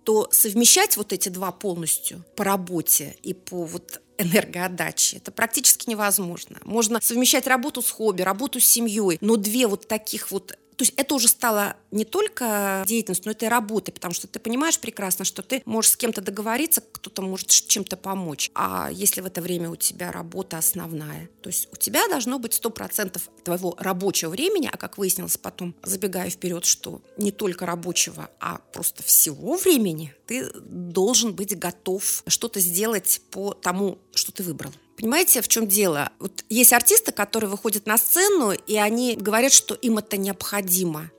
то 0.06 0.30
совмещать 0.32 0.96
вот 0.96 1.12
эти 1.12 1.28
два 1.28 1.52
полностью 1.52 2.24
по 2.38 2.46
работе 2.46 3.18
и 3.24 3.34
по 3.34 3.66
вот 3.66 4.02
энергоотдачи. 4.18 5.18
Это 5.18 5.34
практически 5.34 5.90
невозможно. 5.90 6.60
Можно 6.64 7.02
совмещать 7.02 7.46
работу 7.46 7.82
с 7.82 7.92
хобби, 7.92 8.22
работу 8.22 8.62
с 8.62 8.66
семьей, 8.66 9.18
но 9.20 9.36
две 9.36 9.68
вот 9.68 9.90
таких 9.90 10.32
вот 10.32 10.58
то 10.76 10.84
есть 10.84 10.94
это 10.98 11.16
уже 11.16 11.28
стало 11.28 11.76
не 11.92 12.06
только 12.06 12.84
деятельностью, 12.86 13.28
но 13.28 13.32
это 13.32 13.46
и 13.46 13.50
работой, 13.50 13.92
потому 13.92 14.14
что 14.14 14.28
ты 14.28 14.40
понимаешь 14.40 14.80
прекрасно, 14.80 15.26
что 15.26 15.42
ты 15.42 15.62
можешь 15.66 15.92
с 15.92 15.98
кем-то 15.98 16.22
договориться, 16.22 16.82
кто-то 16.82 17.22
может 17.22 17.50
чем-то 17.50 17.98
помочь. 17.98 18.52
А 18.54 18.90
если 18.92 19.22
в 19.22 19.26
это 19.26 19.42
время 19.42 19.70
у 19.70 19.76
тебя 19.76 20.12
работа 20.12 20.58
основная, 20.58 21.30
то 21.42 21.50
есть 21.50 21.68
у 21.72 21.76
тебя 21.76 22.08
должно 22.08 22.40
быть 22.40 22.54
100% 22.54 23.22
твоего 23.44 23.76
рабочего 23.80 24.30
времени, 24.30 24.70
а 24.72 24.78
как 24.78 24.98
выяснилось 24.98 25.38
потом, 25.38 25.76
забегая 25.84 26.30
вперед, 26.30 26.66
что 26.66 27.02
не 27.18 27.32
только 27.32 27.66
рабочего, 27.66 28.30
а 28.40 28.60
просто 28.74 29.04
всего 29.04 29.56
времени, 29.56 30.14
ты 30.28 30.52
должен 30.60 31.34
быть 31.34 31.58
готов 31.58 32.24
что-то 32.28 32.60
сделать 32.60 33.22
по 33.32 33.54
тому, 33.54 34.00
что 34.14 34.32
ты 34.32 34.44
выбрал. 34.44 34.72
Понимаете, 34.98 35.42
в 35.42 35.48
чем 35.48 35.68
дело? 35.68 36.12
Вот 36.20 36.46
есть 36.50 36.74
артисты, 36.74 37.12
которые 37.12 37.50
выходят 37.50 37.86
на 37.86 37.98
сцену, 37.98 38.52
и 38.52 38.78
они 38.78 39.16
говорят, 39.16 39.52
что 39.52 39.76
им 39.76 39.98
это 39.98 40.18
необходимо. 40.18 41.12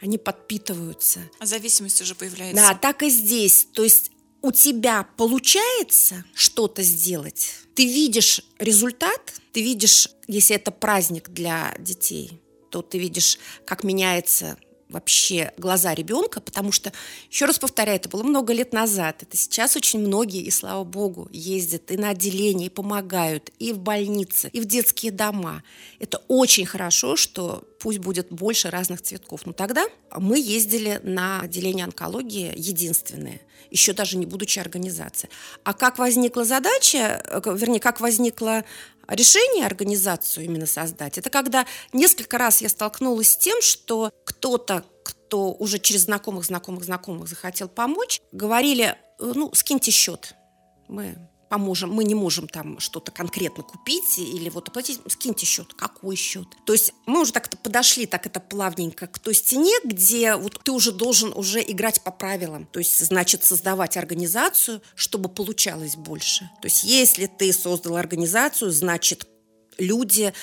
Они 0.00 0.18
подпитываются. 0.18 1.20
А 1.38 1.46
зависимость 1.46 2.00
уже 2.00 2.14
появляется. 2.14 2.56
Да, 2.56 2.74
так 2.74 3.02
и 3.02 3.08
здесь. 3.08 3.66
То 3.72 3.82
есть 3.82 4.10
у 4.42 4.52
тебя 4.52 5.08
получается 5.16 6.24
что-то 6.34 6.82
сделать, 6.82 7.54
ты 7.74 7.86
видишь 7.86 8.42
результат, 8.58 9.32
ты 9.52 9.62
видишь, 9.62 10.08
если 10.28 10.56
это 10.56 10.70
праздник 10.70 11.30
для 11.30 11.74
детей, 11.78 12.40
то 12.70 12.82
ты 12.82 12.98
видишь, 12.98 13.38
как 13.64 13.84
меняется 13.84 14.58
вообще 14.94 15.52
глаза 15.58 15.94
ребенка, 15.94 16.40
потому 16.40 16.72
что, 16.72 16.92
еще 17.30 17.44
раз 17.44 17.58
повторяю, 17.58 17.96
это 17.96 18.08
было 18.08 18.22
много 18.22 18.52
лет 18.52 18.72
назад, 18.72 19.22
это 19.22 19.36
сейчас 19.36 19.76
очень 19.76 20.00
многие, 20.00 20.42
и 20.42 20.50
слава 20.50 20.84
богу, 20.84 21.28
ездят 21.32 21.90
и 21.90 21.96
на 21.96 22.10
отделение, 22.10 22.66
и 22.68 22.70
помогают, 22.70 23.50
и 23.58 23.72
в 23.72 23.78
больницы, 23.78 24.48
и 24.52 24.60
в 24.60 24.64
детские 24.64 25.12
дома. 25.12 25.62
Это 25.98 26.22
очень 26.28 26.64
хорошо, 26.64 27.16
что 27.16 27.64
пусть 27.84 27.98
будет 27.98 28.28
больше 28.30 28.70
разных 28.70 29.02
цветков. 29.02 29.44
Но 29.44 29.52
тогда 29.52 29.84
мы 30.16 30.38
ездили 30.38 31.00
на 31.02 31.42
отделение 31.42 31.84
онкологии 31.84 32.50
единственное, 32.56 33.42
еще 33.70 33.92
даже 33.92 34.16
не 34.16 34.24
будучи 34.24 34.58
организацией. 34.58 35.30
А 35.64 35.74
как 35.74 35.98
возникла 35.98 36.44
задача, 36.44 37.22
э, 37.28 37.42
вернее, 37.54 37.80
как 37.80 38.00
возникла 38.00 38.64
решение 39.08 39.66
организацию 39.66 40.44
именно 40.44 40.66
создать, 40.66 41.18
это 41.18 41.30
когда 41.30 41.66
несколько 41.92 42.38
раз 42.38 42.62
я 42.62 42.68
столкнулась 42.68 43.32
с 43.32 43.36
тем, 43.36 43.60
что 43.62 44.12
кто-то, 44.24 44.84
кто 45.02 45.52
уже 45.52 45.78
через 45.78 46.02
знакомых, 46.02 46.44
знакомых, 46.44 46.84
знакомых 46.84 47.28
захотел 47.28 47.68
помочь, 47.68 48.20
говорили, 48.32 48.96
«Э, 49.18 49.32
ну, 49.34 49.50
скиньте 49.54 49.90
счет, 49.90 50.34
мы 50.88 51.16
поможем, 51.54 51.92
мы 51.92 52.02
не 52.02 52.16
можем 52.16 52.48
там 52.48 52.80
что-то 52.80 53.12
конкретно 53.12 53.62
купить 53.62 54.18
или 54.18 54.48
вот 54.48 54.68
оплатить, 54.68 55.00
скиньте 55.06 55.46
счет. 55.46 55.72
Какой 55.74 56.16
счет? 56.16 56.48
То 56.64 56.72
есть 56.72 56.92
мы 57.06 57.20
уже 57.20 57.32
так-то 57.32 57.56
подошли, 57.56 58.06
так 58.06 58.26
это 58.26 58.40
плавненько 58.40 59.06
к 59.06 59.20
той 59.20 59.34
стене, 59.34 59.72
где 59.84 60.34
вот 60.34 60.60
ты 60.64 60.72
уже 60.72 60.90
должен 60.90 61.32
уже 61.32 61.62
играть 61.62 62.02
по 62.02 62.10
правилам. 62.10 62.66
То 62.66 62.80
есть, 62.80 62.98
значит, 62.98 63.44
создавать 63.44 63.96
организацию, 63.96 64.82
чтобы 64.96 65.28
получалось 65.28 65.94
больше. 65.94 66.50
То 66.60 66.66
есть, 66.66 66.82
если 66.82 67.26
ты 67.26 67.52
создал 67.52 67.94
организацию, 67.94 68.72
значит, 68.72 69.28
люди 69.78 70.34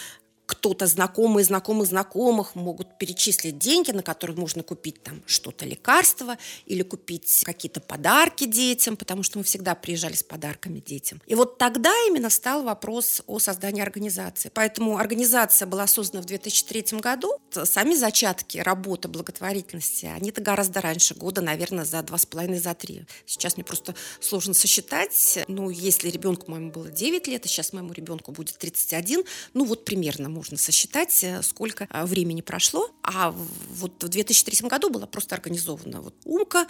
кто-то 0.52 0.86
знакомый 0.86 1.46
знакомых 1.46 1.88
знакомых 1.88 2.56
могут 2.56 2.98
перечислить 2.98 3.58
деньги, 3.58 3.92
на 3.92 4.04
которые 4.04 4.36
можно 4.36 4.64
купить 4.64 5.02
там 5.02 5.24
что-то 5.26 5.66
лекарство 5.66 6.38
или 6.66 6.84
купить 6.84 7.44
какие-то 7.46 7.80
подарки 7.80 8.46
детям, 8.46 8.98
потому 8.98 9.24
что 9.24 9.38
мы 9.38 9.46
всегда 9.46 9.76
приезжали 9.76 10.14
с 10.14 10.24
подарками 10.24 10.80
детям. 10.80 11.22
И 11.26 11.36
вот 11.36 11.58
тогда 11.58 11.94
именно 12.08 12.30
стал 12.30 12.64
вопрос 12.64 13.22
о 13.28 13.40
создании 13.40 13.82
организации. 13.82 14.52
Поэтому 14.54 14.98
организация 14.98 15.68
была 15.68 15.88
создана 15.88 16.22
в 16.22 16.26
2003 16.26 17.00
году. 17.00 17.38
Сами 17.64 17.96
зачатки 17.96 18.58
работы 18.58 19.08
благотворительности, 19.08 20.08
они-то 20.08 20.42
гораздо 20.42 20.82
раньше, 20.82 21.16
года, 21.16 21.40
наверное, 21.40 21.86
за 21.86 22.02
два 22.02 22.18
с 22.18 22.26
половиной, 22.26 22.60
за 22.60 22.74
три. 22.74 23.06
Сейчас 23.26 23.56
мне 23.56 23.64
просто 23.64 23.96
сложно 24.20 24.54
сосчитать. 24.54 25.40
Ну, 25.48 25.70
если 25.70 26.10
ребенку 26.10 26.52
моему 26.52 26.72
было 26.72 26.90
9 26.90 27.28
лет, 27.28 27.46
а 27.46 27.48
сейчас 27.48 27.72
моему 27.72 27.94
ребенку 27.94 28.34
будет 28.34 28.58
31, 28.58 29.24
ну 29.54 29.64
вот 29.64 29.86
примерно 29.86 30.28
можно 30.42 30.58
сосчитать, 30.58 31.24
э, 31.24 31.44
сколько 31.44 31.88
э, 31.88 32.06
времени 32.06 32.42
прошло. 32.42 32.90
А 33.04 33.30
вот 33.30 34.04
в 34.04 34.10
2003 34.10 34.68
году 34.68 34.90
была 34.90 35.06
просто 35.06 35.36
организована 35.36 36.02
вот 36.02 36.16
Умка, 36.26 36.66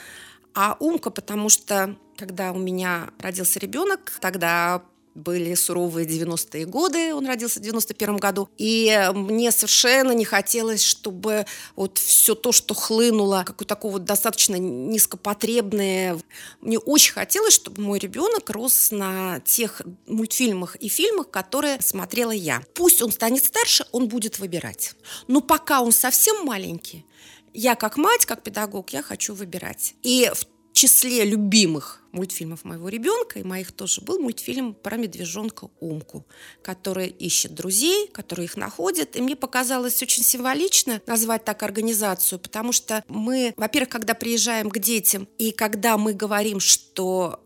а 0.54 0.76
Умка, 0.82 1.10
потому 1.10 1.48
что 1.48 1.96
когда 2.18 2.52
у 2.52 2.60
меня 2.60 3.12
родился 3.20 3.60
ребенок, 3.60 4.12
тогда 4.20 4.84
были 5.16 5.54
суровые 5.56 6.08
90-е 6.08 6.66
годы, 6.66 7.14
он 7.14 7.26
родился 7.26 7.60
в 7.60 7.64
91 7.64 8.18
году, 8.18 8.50
и 8.58 9.10
мне 9.14 9.52
совершенно 9.52 10.12
не 10.12 10.26
хотелось, 10.26 10.84
чтобы 10.84 11.46
вот 11.76 11.98
все 11.98 12.36
то, 12.36 12.52
что 12.52 12.74
хлынуло, 12.74 13.44
какое 13.46 13.66
такое 13.66 13.92
вот 13.92 14.06
достаточно 14.06 14.56
низкопотребное, 14.56 16.20
мне 16.62 16.80
очень 16.80 17.14
хотелось, 17.14 17.54
чтобы 17.54 17.82
мой 17.82 18.00
ребенок 18.00 18.50
рос 18.50 18.92
на 18.92 19.40
тех 19.42 19.82
мультфильмах 20.08 20.76
и 20.78 20.88
фильмах, 20.88 21.30
которые 21.30 21.82
смотрела 21.82 22.32
я. 22.32 22.64
Пусть 22.74 23.02
он 23.02 23.12
станет 23.12 23.44
старше, 23.44 23.86
он 23.92 24.08
будет 24.08 24.40
выбирать. 24.40 24.96
Но 25.28 25.42
пока 25.42 25.82
он 25.82 25.92
совсем 25.92 26.46
маленький, 26.46 27.06
я 27.54 27.76
как 27.76 27.98
мать, 27.98 28.26
как 28.26 28.44
педагог, 28.44 28.92
я 28.92 29.02
хочу 29.02 29.34
выбирать. 29.34 29.96
И 30.04 30.32
в 30.34 30.46
числе 30.74 31.26
любимых 31.26 32.02
мультфильмов 32.12 32.66
моего 32.66 32.90
ребенка, 32.90 33.40
и 33.40 33.44
моих 33.44 33.72
тоже, 33.72 34.02
был 34.02 34.20
мультфильм 34.20 34.74
про 34.74 34.98
медвежонка 34.98 35.70
Умку, 35.80 36.26
который 36.62 37.08
ищет 37.08 37.54
друзей, 37.54 38.08
который 38.08 38.46
их 38.46 38.58
находит. 38.58 39.16
И 39.16 39.22
мне 39.22 39.36
показалось 39.36 40.02
очень 40.02 40.24
символично 40.24 41.02
назвать 41.08 41.46
так 41.46 41.64
организацию, 41.64 42.40
потому 42.40 42.72
что 42.72 43.04
мы, 43.08 43.54
во-первых, 43.58 43.90
когда 43.90 44.14
приезжаем 44.14 44.70
к 44.70 44.80
детям, 44.80 45.28
и 45.38 45.52
когда 45.52 45.98
мы 45.98 46.14
говорим, 46.14 46.60
что 46.60 47.40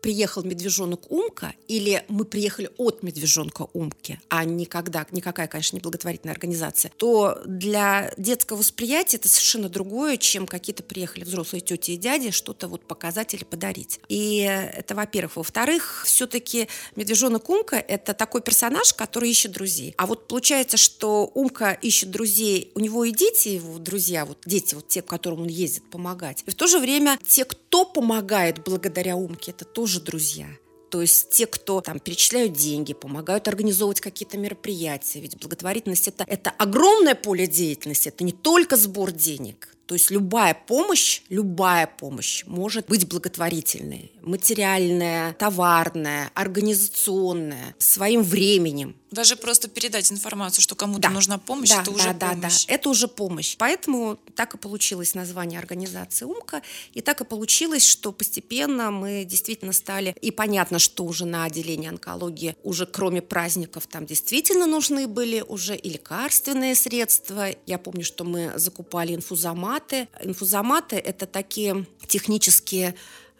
приехал 0.00 0.42
медвежонок 0.42 1.10
Умка 1.10 1.54
или 1.66 2.04
мы 2.08 2.24
приехали 2.24 2.70
от 2.76 3.02
медвежонка 3.02 3.68
Умки, 3.72 4.20
а 4.28 4.44
никогда, 4.44 5.06
никакая, 5.10 5.48
конечно, 5.48 5.76
не 5.76 5.80
благотворительная 5.80 6.34
организация, 6.34 6.92
то 6.96 7.40
для 7.46 8.12
детского 8.16 8.58
восприятия 8.58 9.16
это 9.16 9.28
совершенно 9.28 9.68
другое, 9.68 10.16
чем 10.16 10.46
какие-то 10.46 10.82
приехали 10.82 11.24
взрослые 11.24 11.60
тети 11.60 11.92
и 11.92 11.96
дяди 11.96 12.30
что-то 12.30 12.68
вот 12.68 12.84
показать 12.86 13.34
или 13.34 13.44
подарить. 13.44 14.00
И 14.08 14.38
это, 14.38 14.94
во-первых. 14.94 15.36
Во-вторых, 15.36 16.04
все-таки 16.06 16.68
медвежонок 16.96 17.48
Умка– 17.48 17.76
это 17.88 18.14
такой 18.14 18.42
персонаж, 18.42 18.92
который 18.94 19.30
ищет 19.30 19.52
друзей. 19.52 19.94
А 19.96 20.06
вот 20.06 20.28
получается, 20.28 20.76
что 20.76 21.30
Умка 21.34 21.72
ищет 21.72 22.10
друзей, 22.10 22.72
у 22.74 22.80
него 22.80 23.04
и 23.04 23.12
дети 23.12 23.48
его 23.48 23.78
друзья, 23.78 24.24
вот 24.24 24.38
дети, 24.44 24.74
вот 24.74 24.88
те, 24.88 25.02
которым 25.02 25.42
он 25.42 25.48
ездит 25.48 25.88
помогать. 25.90 26.44
И 26.46 26.50
в 26.50 26.54
то 26.54 26.66
же 26.66 26.78
время 26.78 27.18
те, 27.26 27.44
кто 27.44 27.84
помогает 27.84 28.62
благодаря 28.64 29.16
Умке, 29.16 29.52
это 29.52 29.64
тоже 29.64 29.87
тоже 29.88 30.00
друзья. 30.00 30.46
То 30.90 31.00
есть 31.00 31.30
те, 31.30 31.46
кто 31.46 31.80
там 31.80 31.98
перечисляют 31.98 32.52
деньги, 32.52 32.92
помогают 32.92 33.48
организовывать 33.48 34.00
какие-то 34.00 34.36
мероприятия. 34.36 35.20
Ведь 35.20 35.38
благотворительность 35.38 36.08
это, 36.08 36.24
это 36.26 36.50
огромное 36.50 37.14
поле 37.14 37.46
деятельности, 37.46 38.08
это 38.08 38.22
не 38.22 38.32
только 38.32 38.76
сбор 38.76 39.12
денег. 39.12 39.68
То 39.86 39.94
есть 39.94 40.10
любая 40.10 40.52
помощь, 40.54 41.22
любая 41.30 41.86
помощь 41.86 42.44
может 42.44 42.86
быть 42.88 43.08
благотворительной. 43.08 44.12
Материальная, 44.20 45.32
товарная, 45.32 46.30
организационная, 46.34 47.74
своим 47.78 48.22
временем. 48.22 48.94
Даже 49.10 49.36
просто 49.36 49.68
передать 49.68 50.12
информацию, 50.12 50.62
что 50.62 50.74
кому-то 50.74 51.02
да. 51.02 51.10
нужна 51.10 51.38
помощь, 51.38 51.70
да, 51.70 51.82
это 51.82 51.90
да, 51.90 51.96
уже 51.96 52.14
да, 52.14 52.28
помощь. 52.30 52.66
Да, 52.66 52.74
это 52.74 52.88
уже 52.90 53.08
помощь. 53.08 53.56
Поэтому 53.56 54.18
так 54.34 54.54
и 54.54 54.58
получилось 54.58 55.14
название 55.14 55.58
организации 55.58 56.24
«Умка». 56.24 56.62
И 56.92 57.00
так 57.00 57.20
и 57.20 57.24
получилось, 57.24 57.86
что 57.86 58.12
постепенно 58.12 58.90
мы 58.90 59.24
действительно 59.24 59.72
стали... 59.72 60.14
И 60.20 60.30
понятно, 60.30 60.78
что 60.78 61.04
уже 61.04 61.24
на 61.24 61.44
отделении 61.44 61.88
онкологии 61.88 62.56
уже 62.62 62.86
кроме 62.86 63.22
праздников 63.22 63.86
там 63.86 64.04
действительно 64.04 64.66
нужны 64.66 65.06
были 65.06 65.40
уже 65.40 65.76
и 65.76 65.88
лекарственные 65.90 66.74
средства. 66.74 67.48
Я 67.66 67.78
помню, 67.78 68.04
что 68.04 68.24
мы 68.24 68.52
закупали 68.56 69.14
инфузоматы. 69.14 70.08
Инфузоматы– 70.22 70.96
это 70.96 71.26
такие 71.26 71.86
технические 72.06 72.94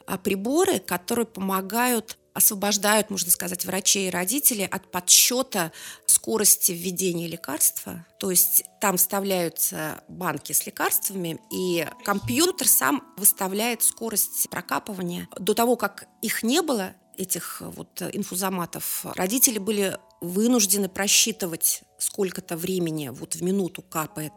а, 0.06 0.16
приборы, 0.16 0.78
которые 0.78 1.26
помогают 1.26 2.16
освобождают, 2.38 3.10
можно 3.10 3.30
сказать, 3.30 3.64
врачей 3.64 4.08
и 4.08 4.10
родителей 4.10 4.64
от 4.64 4.90
подсчета 4.90 5.72
скорости 6.06 6.72
введения 6.72 7.26
лекарства. 7.26 8.06
То 8.18 8.30
есть 8.30 8.64
там 8.80 8.96
вставляются 8.96 10.02
банки 10.08 10.52
с 10.52 10.64
лекарствами, 10.64 11.38
и 11.52 11.86
компьютер 12.04 12.66
сам 12.66 13.02
выставляет 13.16 13.82
скорость 13.82 14.48
прокапывания. 14.50 15.28
До 15.38 15.52
того, 15.52 15.76
как 15.76 16.06
их 16.22 16.42
не 16.42 16.62
было, 16.62 16.94
этих 17.16 17.60
вот 17.60 18.00
инфузоматов, 18.00 19.04
родители 19.16 19.58
были 19.58 19.98
вынуждены 20.20 20.88
просчитывать, 20.88 21.82
сколько-то 21.98 22.56
времени 22.56 23.08
вот 23.08 23.34
в 23.34 23.42
минуту 23.42 23.82
капает 23.82 24.32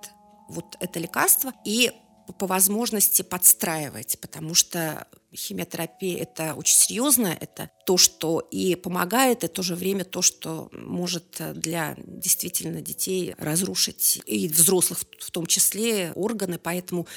вот 0.49 0.75
это 0.79 0.99
лекарство, 0.99 1.53
и 1.63 1.91
по 2.37 2.47
возможности 2.47 3.21
подстраивать, 3.21 4.17
потому 4.19 4.53
что 4.53 5.07
химиотерапия– 5.33 6.17
это 6.21 6.53
очень 6.55 6.75
серьезно, 6.75 7.27
это 7.27 7.69
то, 7.85 7.97
что 7.97 8.39
и 8.39 8.75
помогает, 8.75 9.43
и 9.43 9.47
в 9.47 9.51
то 9.51 9.63
же 9.63 9.75
время 9.75 10.03
то, 10.03 10.21
что 10.21 10.69
может 10.73 11.41
для 11.53 11.95
действительно 11.97 12.81
детей 12.81 13.35
разрушить 13.37 14.21
и 14.25 14.47
взрослых 14.47 14.99
в 15.19 15.31
том 15.31 15.45
числе 15.45 16.11
органы, 16.15 16.59
поэтому 16.59 17.07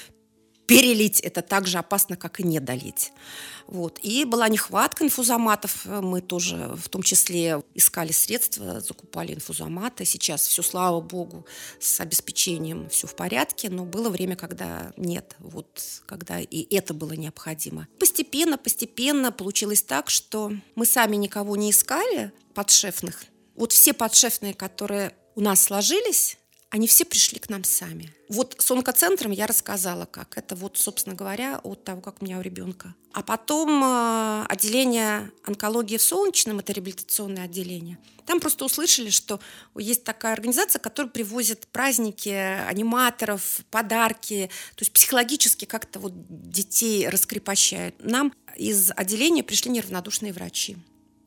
перелить 0.67 1.21
это 1.21 1.43
так 1.43 1.67
же 1.67 1.79
опасно, 1.79 2.17
как 2.17 2.41
и 2.41 2.43
не 2.43 2.61
долить. 2.61 3.13
Вот. 3.67 3.99
И 4.03 4.25
была 4.25 4.49
нехватка 4.49 5.05
инфузоматов. 5.05 5.85
Мы 5.87 6.21
тоже 6.21 6.75
в 6.77 6.89
том 6.89 7.03
числе 7.03 7.63
искали 7.75 8.13
средства, 8.13 8.81
закупали 8.81 9.35
инфузоматы. 9.35 10.05
Сейчас 10.05 10.47
все, 10.47 10.63
слава 10.63 11.01
богу, 11.01 11.47
с 11.81 12.01
обеспечением 12.01 12.89
все 12.89 13.07
в 13.07 13.15
порядке, 13.15 13.71
но 13.71 13.85
было 13.85 14.11
время, 14.11 14.37
когда 14.37 14.93
нет, 14.97 15.37
вот, 15.39 15.83
когда 16.07 16.41
и 16.41 16.75
это 16.75 16.95
было 16.95 17.13
необходимо. 17.13 17.89
Постепенно, 17.99 18.59
постепенно 18.59 19.33
получилось 19.33 19.83
так, 19.83 20.11
что 20.11 20.53
мы 20.75 20.87
сами 20.87 21.17
никого 21.17 21.57
не 21.57 21.71
искали 21.71 22.33
подшефных. 22.55 23.25
Вот 23.57 23.73
все 23.73 23.93
подшефные, 23.93 24.55
которые 24.55 25.15
у 25.35 25.41
нас 25.41 25.63
сложились, 25.63 26.39
они 26.75 26.89
все 26.89 27.05
пришли 27.05 27.39
к 27.39 27.49
нам 27.51 27.63
сами. 27.63 28.13
Вот 28.29 28.57
с 28.59 28.69
онкоцентром 28.69 29.31
я 29.31 29.47
рассказала, 29.47 30.07
как. 30.07 30.37
Это 30.37 30.57
вот, 30.57 30.77
собственно 30.77 31.15
говоря, 31.15 31.61
от 31.63 31.85
того, 31.85 32.01
как 32.01 32.21
у 32.21 32.25
меня 32.25 32.39
у 32.39 32.41
ребенка. 32.41 32.97
А 33.13 33.23
потом 33.23 33.85
э, 33.85 34.45
отделение 34.49 35.31
онкологии 35.45 35.99
в 35.99 36.03
Солнечном, 36.03 36.59
это 36.59 36.73
реабилитационное 36.73 37.45
отделение. 37.45 37.99
Там 38.27 38.41
просто 38.41 38.65
услышали, 38.65 39.11
что 39.11 39.39
есть 39.77 40.03
такая 40.03 40.33
организация, 40.33 40.81
которая 40.81 41.13
привозит 41.13 41.69
праздники, 41.69 42.31
аниматоров, 42.31 43.61
подарки, 43.71 44.51
то 44.75 44.83
есть 44.83 44.93
психологически 44.93 45.67
как-то 45.67 46.01
вот 46.01 46.13
детей 46.29 47.09
раскрепощают. 47.09 47.95
Нам 48.01 48.33
из 48.57 48.91
отделения 48.97 49.45
пришли 49.45 49.71
неравнодушные 49.71 50.33
врачи. 50.33 50.77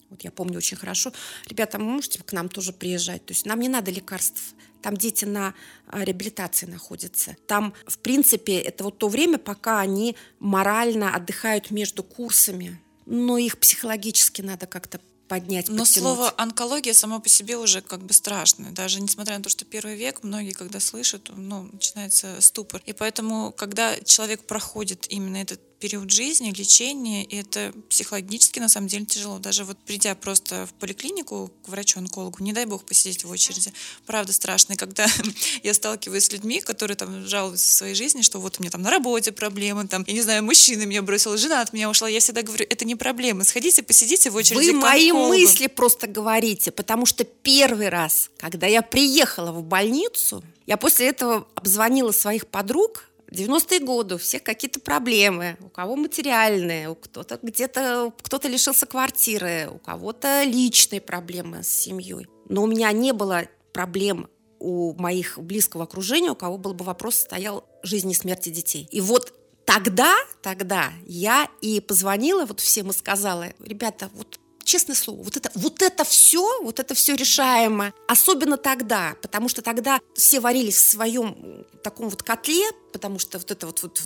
Вот 0.10 0.24
я 0.24 0.32
помню 0.32 0.58
очень 0.58 0.78
хорошо. 0.78 1.14
Ребята, 1.48 1.78
вы 1.78 1.86
можете 1.86 2.22
к 2.22 2.34
нам 2.34 2.50
тоже 2.50 2.74
приезжать? 2.74 3.26
То 3.26 3.32
есть 3.32 3.46
нам 3.46 3.62
не 3.62 3.70
надо 3.70 3.92
лекарств. 3.92 4.56
Там 4.88 4.96
дети 4.96 5.26
на 5.26 5.54
а, 5.88 6.06
реабилитации 6.06 6.66
находятся. 6.66 7.36
Там, 7.46 7.74
в 7.88 7.98
принципе, 7.98 8.58
это 8.58 8.86
вот 8.86 8.98
то 8.98 9.10
время, 9.10 9.38
пока 9.38 9.82
они 9.82 10.16
морально 10.40 11.14
отдыхают 11.14 11.72
между 11.72 12.04
курсами. 12.04 12.80
Но 13.06 13.38
их 13.38 13.58
психологически 13.58 14.42
надо 14.42 14.66
как-то 14.66 15.02
поднять, 15.28 15.68
Но 15.68 15.80
подтянуть. 15.80 15.90
слово 15.90 16.34
онкология 16.38 16.94
само 16.94 17.20
по 17.20 17.28
себе 17.28 17.58
уже 17.58 17.82
как 17.82 18.02
бы 18.02 18.14
страшно. 18.14 18.72
Даже 18.72 19.02
несмотря 19.02 19.38
на 19.38 19.44
то, 19.44 19.50
что 19.50 19.66
первый 19.66 19.98
век, 19.98 20.24
многие, 20.24 20.54
когда 20.54 20.80
слышат, 20.80 21.32
ну, 21.36 21.64
начинается 21.64 22.40
ступор. 22.40 22.82
И 22.86 22.94
поэтому, 22.94 23.52
когда 23.52 24.00
человек 24.06 24.48
проходит 24.48 25.06
именно 25.10 25.36
этот 25.36 25.60
период 25.80 26.12
жизни, 26.12 26.52
лечения, 26.52 27.24
и 27.24 27.38
это 27.38 27.74
психологически 27.90 28.60
на 28.60 28.70
самом 28.70 28.88
деле 28.88 29.06
тяжело. 29.06 29.40
Даже 29.40 29.64
вот 29.64 29.78
придя 29.78 30.16
просто 30.16 30.66
в 30.66 30.74
поликлинику 30.74 31.52
к 31.64 31.70
врачу-онкологу, 31.70 32.44
не 32.44 32.54
дай 32.54 32.66
бог 32.66 32.84
посидеть 32.86 33.24
в 33.24 33.30
очереди, 33.30 33.72
правда 34.06 34.34
страшно. 34.34 34.74
И 34.74 34.76
когда 34.76 35.06
я 35.64 35.74
сталкиваюсь 35.74 36.26
с 36.26 36.32
людьми, 36.32 36.62
которые 36.62 36.98
там 36.98 37.28
жалуются 37.28 37.68
в 37.68 37.72
своей 37.72 37.96
жизни, 37.96 38.22
что 38.22 38.40
вот 38.40 38.58
у 38.58 38.62
меня 38.62 38.72
там 38.72 38.82
на 38.82 38.90
работе 38.90 39.32
проблемы, 39.32 39.88
там, 39.88 40.04
я 40.08 40.14
не 40.14 40.22
знаю, 40.22 40.44
мужчина 40.44 40.84
меня 40.84 41.02
бросил, 41.02 41.38
жена 41.38 41.62
от 41.62 41.74
меня 41.74 41.90
ушла, 41.90 42.10
я 42.10 42.20
всегда 42.20 42.42
говорю, 42.42 42.66
это 42.70 42.86
не 42.86 42.96
проблема, 42.96 43.44
сходите, 43.44 43.84
посидите 43.84 44.30
в 44.30 44.36
очереди 44.36 44.72
Вы 44.72 44.74
мои 44.74 45.12
мысли 45.12 45.68
просто 45.68 46.08
говорите, 46.08 46.72
потому 46.72 47.06
что 47.06 47.24
первый 47.24 47.90
раз, 47.90 48.32
когда 48.38 48.68
я 48.68 48.82
приехала 48.82 49.52
в 49.52 49.64
больницу, 49.64 50.44
я 50.66 50.78
после 50.78 51.08
этого 51.08 51.48
обзвонила 51.56 52.12
своих 52.12 52.48
подруг, 52.48 53.06
90-е 53.32 53.80
годы 53.80 54.16
у 54.16 54.18
всех 54.18 54.44
какие-то 54.44 54.80
проблемы, 54.80 55.58
у 55.62 55.70
кого 55.70 55.96
материальные, 55.96 56.90
у 56.90 56.96
кто-то 56.96 57.40
где-то 57.42 58.14
кто-то 58.22 58.48
лишился 58.48 58.86
квартиры, 58.86 59.70
у 59.74 59.80
кого-то 59.80 60.44
личные 60.44 61.02
проблемы 61.02 61.64
с 61.64 61.68
семьей. 61.68 62.28
Но 62.48 62.64
у 62.64 62.68
меня 62.68 62.92
не 62.92 63.12
было 63.12 63.44
проблем 63.74 64.30
у 64.60 64.94
моих 64.94 65.38
близкого 65.40 65.84
окружения, 65.84 66.32
у 66.32 66.36
кого 66.36 66.58
был 66.58 66.74
бы 66.74 66.86
вопрос 66.86 67.16
стоял 67.16 67.66
жизни 67.84 68.12
и 68.12 68.16
смерти 68.16 68.50
детей. 68.50 68.88
И 68.92 69.02
вот 69.02 69.34
тогда, 69.66 70.16
тогда 70.42 70.92
я 71.06 71.50
и 71.62 71.80
позвонила 71.80 72.46
вот 72.46 72.60
всем 72.60 72.90
и 72.90 72.94
сказала, 72.94 73.48
ребята, 73.60 74.10
вот 74.14 74.40
честное 74.68 74.96
слово, 74.96 75.24
вот 75.24 75.38
это, 75.38 75.50
вот 75.56 75.82
это 75.82 76.04
все, 76.04 76.62
вот 76.62 76.80
это 76.80 76.94
все 76.94 77.16
решаемо. 77.16 77.94
Особенно 78.08 78.58
тогда, 78.58 79.16
потому 79.22 79.50
что 79.50 79.62
тогда 79.62 80.00
все 80.14 80.40
варились 80.40 80.76
в 80.76 80.88
своем 80.88 81.66
таком 81.84 82.10
вот 82.10 82.22
котле, 82.22 82.66
потому 82.92 83.18
что 83.18 83.40
вот 83.40 83.50
это 83.50 83.66
вот, 83.66 83.82
вот 83.82 84.02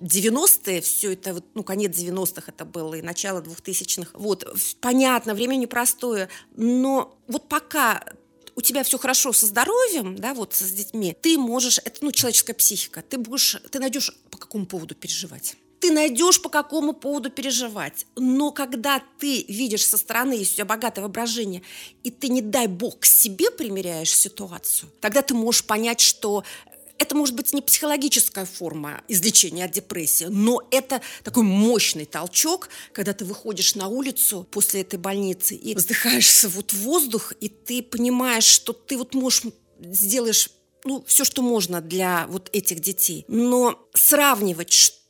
90-е, 0.00 0.80
все 0.80 1.12
это, 1.12 1.34
вот, 1.34 1.44
ну, 1.54 1.62
конец 1.62 1.96
90-х 1.96 2.44
это 2.48 2.64
было, 2.64 2.94
и 2.94 3.02
начало 3.02 3.40
2000-х. 3.40 4.10
Вот, 4.14 4.46
понятно, 4.80 5.34
время 5.34 5.56
непростое, 5.56 6.28
но 6.56 7.18
вот 7.28 7.48
пока 7.48 8.02
у 8.54 8.62
тебя 8.62 8.82
все 8.82 8.98
хорошо 8.98 9.34
со 9.34 9.44
здоровьем, 9.46 10.16
да, 10.16 10.32
вот 10.32 10.54
с 10.54 10.70
детьми, 10.72 11.14
ты 11.20 11.36
можешь, 11.36 11.78
это, 11.84 11.98
ну, 12.00 12.10
человеческая 12.10 12.54
психика, 12.54 13.02
ты 13.02 13.18
будешь, 13.18 13.60
ты 13.70 13.78
найдешь 13.78 14.16
по 14.30 14.38
какому 14.38 14.64
поводу 14.64 14.94
переживать 14.94 15.56
ты 15.80 15.90
найдешь 15.90 16.40
по 16.40 16.48
какому 16.48 16.92
поводу 16.92 17.30
переживать. 17.30 18.06
Но 18.16 18.50
когда 18.50 19.02
ты 19.18 19.44
видишь 19.48 19.86
со 19.86 19.96
стороны, 19.96 20.34
есть 20.34 20.52
у 20.52 20.54
тебя 20.56 20.64
богатое 20.64 21.02
воображение, 21.02 21.62
и 22.02 22.10
ты, 22.10 22.28
не 22.28 22.42
дай 22.42 22.66
бог, 22.66 23.00
к 23.00 23.04
себе 23.04 23.50
примеряешь 23.50 24.14
ситуацию, 24.14 24.90
тогда 25.00 25.22
ты 25.22 25.34
можешь 25.34 25.64
понять, 25.64 26.00
что 26.00 26.44
это 26.98 27.14
может 27.14 27.34
быть 27.34 27.52
не 27.52 27.60
психологическая 27.60 28.46
форма 28.46 29.02
излечения 29.08 29.66
от 29.66 29.72
депрессии, 29.72 30.24
но 30.24 30.66
это 30.70 31.02
такой 31.24 31.42
мощный 31.42 32.06
толчок, 32.06 32.68
когда 32.92 33.12
ты 33.12 33.24
выходишь 33.24 33.74
на 33.74 33.88
улицу 33.88 34.46
после 34.50 34.80
этой 34.80 34.98
больницы 34.98 35.54
и 35.54 35.74
вздыхаешься 35.74 36.48
вот 36.48 36.72
в 36.72 36.78
воздух, 36.82 37.32
и 37.40 37.48
ты 37.48 37.82
понимаешь, 37.82 38.44
что 38.44 38.72
ты 38.72 38.96
вот 38.96 39.14
можешь 39.14 39.42
сделаешь 39.78 40.50
ну, 40.84 41.04
все, 41.06 41.24
что 41.24 41.42
можно 41.42 41.80
для 41.80 42.26
вот 42.28 42.48
этих 42.52 42.80
детей. 42.80 43.24
Но 43.28 43.88
сравнивать, 43.92 44.72
что 44.72 45.05